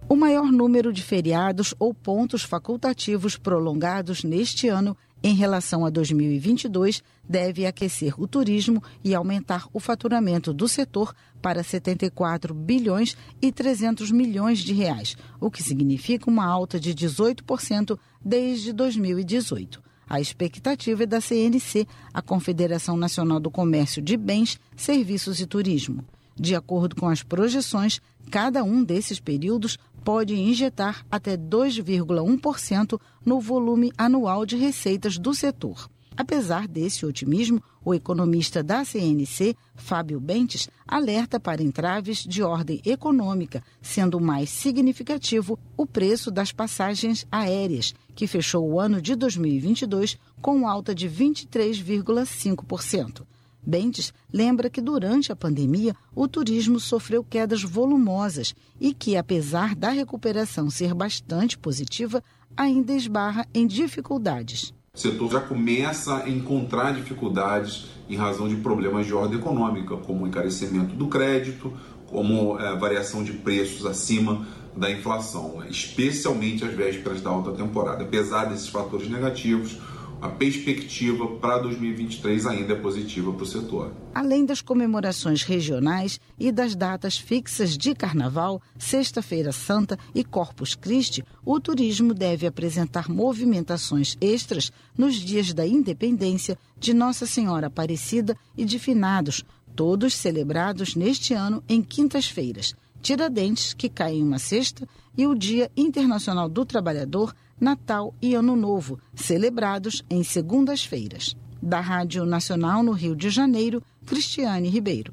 [0.09, 7.03] O maior número de feriados ou pontos facultativos prolongados neste ano em relação a 2022
[7.29, 14.11] deve aquecer o turismo e aumentar o faturamento do setor para 74 bilhões e 300
[14.11, 19.90] milhões de reais, o que significa uma alta de 18% desde 2018.
[20.11, 26.05] A expectativa é da CNC, a Confederação Nacional do Comércio de Bens, Serviços e Turismo.
[26.35, 33.93] De acordo com as projeções, cada um desses períodos pode injetar até 2,1% no volume
[33.97, 35.89] anual de receitas do setor.
[36.17, 43.63] Apesar desse otimismo, o economista da CNC, Fábio Bentes, alerta para entraves de ordem econômica,
[43.81, 50.69] sendo mais significativo o preço das passagens aéreas, que fechou o ano de 2022 com
[50.69, 53.23] alta de 23,5%.
[53.63, 59.89] Bentes lembra que durante a pandemia o turismo sofreu quedas volumosas e que, apesar da
[59.89, 62.23] recuperação ser bastante positiva,
[62.55, 64.75] ainda esbarra em dificuldades.
[64.93, 70.25] O setor já começa a encontrar dificuldades em razão de problemas de ordem econômica, como
[70.25, 71.73] o encarecimento do crédito,
[72.07, 78.05] como é, variação de preços acima da inflação, especialmente às vésperas da alta temporada.
[78.05, 79.77] Apesar desses fatores negativos,
[80.21, 83.93] a perspectiva para 2023 ainda é positiva para o setor.
[84.15, 91.25] Além das comemorações regionais e das datas fixas de Carnaval, Sexta-feira Santa e Corpus Christi,
[91.43, 98.67] o turismo deve apresentar movimentações extras nos dias da Independência, de Nossa Senhora Aparecida e
[98.67, 99.43] de Finados,
[99.75, 102.75] todos celebrados neste ano em quintas-feiras.
[103.01, 104.87] Tiradentes, que cai em uma sexta,
[105.17, 111.37] e o Dia Internacional do Trabalhador, Natal e Ano Novo, celebrados em segundas-feiras.
[111.63, 115.13] Da Rádio Nacional no Rio de Janeiro, Cristiane Ribeiro.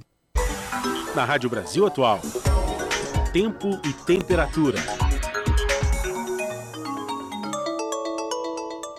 [1.15, 2.22] Na Rádio Brasil Atual,
[3.34, 5.06] tempo e temperatura.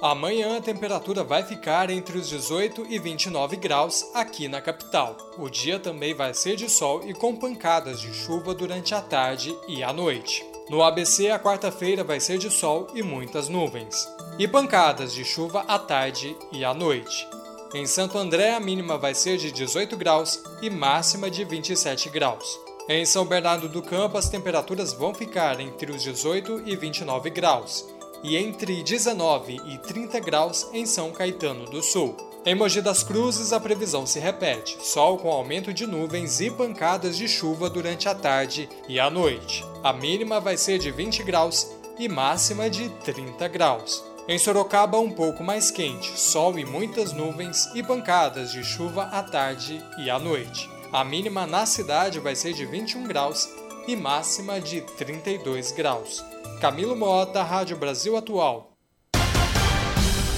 [0.01, 5.17] Amanhã a temperatura vai ficar entre os 18 e 29 graus aqui na capital.
[5.37, 9.57] O dia também vai ser de sol e com pancadas de chuva durante a tarde
[9.67, 10.47] e a noite.
[10.71, 14.09] No ABC, a quarta-feira vai ser de sol e muitas nuvens,
[14.39, 17.27] e pancadas de chuva à tarde e à noite.
[17.75, 22.61] Em Santo André, a mínima vai ser de 18 graus e máxima de 27 graus.
[22.89, 27.85] Em São Bernardo do Campo, as temperaturas vão ficar entre os 18 e 29 graus,
[28.23, 32.17] e entre 19 e 30 graus em São Caetano do Sul.
[32.45, 37.17] Em Mogi das Cruzes, a previsão se repete: sol com aumento de nuvens e pancadas
[37.17, 39.65] de chuva durante a tarde e a noite.
[39.83, 44.05] A mínima vai ser de 20 graus e máxima de 30 graus.
[44.27, 49.23] Em Sorocaba, um pouco mais quente, sol e muitas nuvens e pancadas de chuva à
[49.23, 50.71] tarde e à noite.
[50.93, 53.49] A mínima na cidade vai ser de 21 graus
[53.87, 56.25] e máxima de 32 graus.
[56.61, 58.73] Camilo Mota, Rádio Brasil Atual.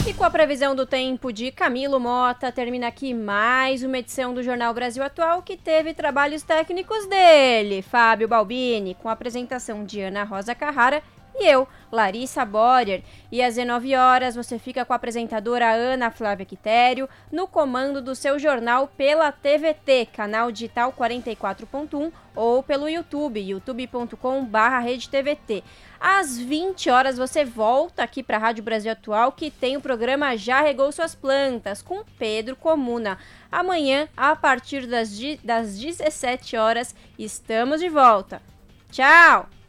[0.06, 4.42] E com a previsão do tempo de Camilo Mota, termina aqui mais uma edição do
[4.42, 10.24] Jornal Brasil Atual que teve trabalhos técnicos dele, Fábio Balbini, com a apresentação de Ana
[10.24, 11.02] Rosa Carrara
[11.35, 13.02] e eu, Larissa Borer.
[13.31, 18.15] E às 19 horas você fica com a apresentadora Ana Flávia Quitério no comando do
[18.15, 25.62] seu jornal pela TVT, canal digital 44.1 ou pelo YouTube, youtube.com/redetvt.
[26.01, 30.35] Às 20 horas você volta aqui para a Rádio Brasil Atual, que tem o programa
[30.36, 33.19] Já Regou Suas Plantas, com Pedro Comuna.
[33.52, 35.11] Amanhã, a partir das,
[35.44, 38.40] das 17 horas, estamos de volta.
[38.90, 39.60] Tchau!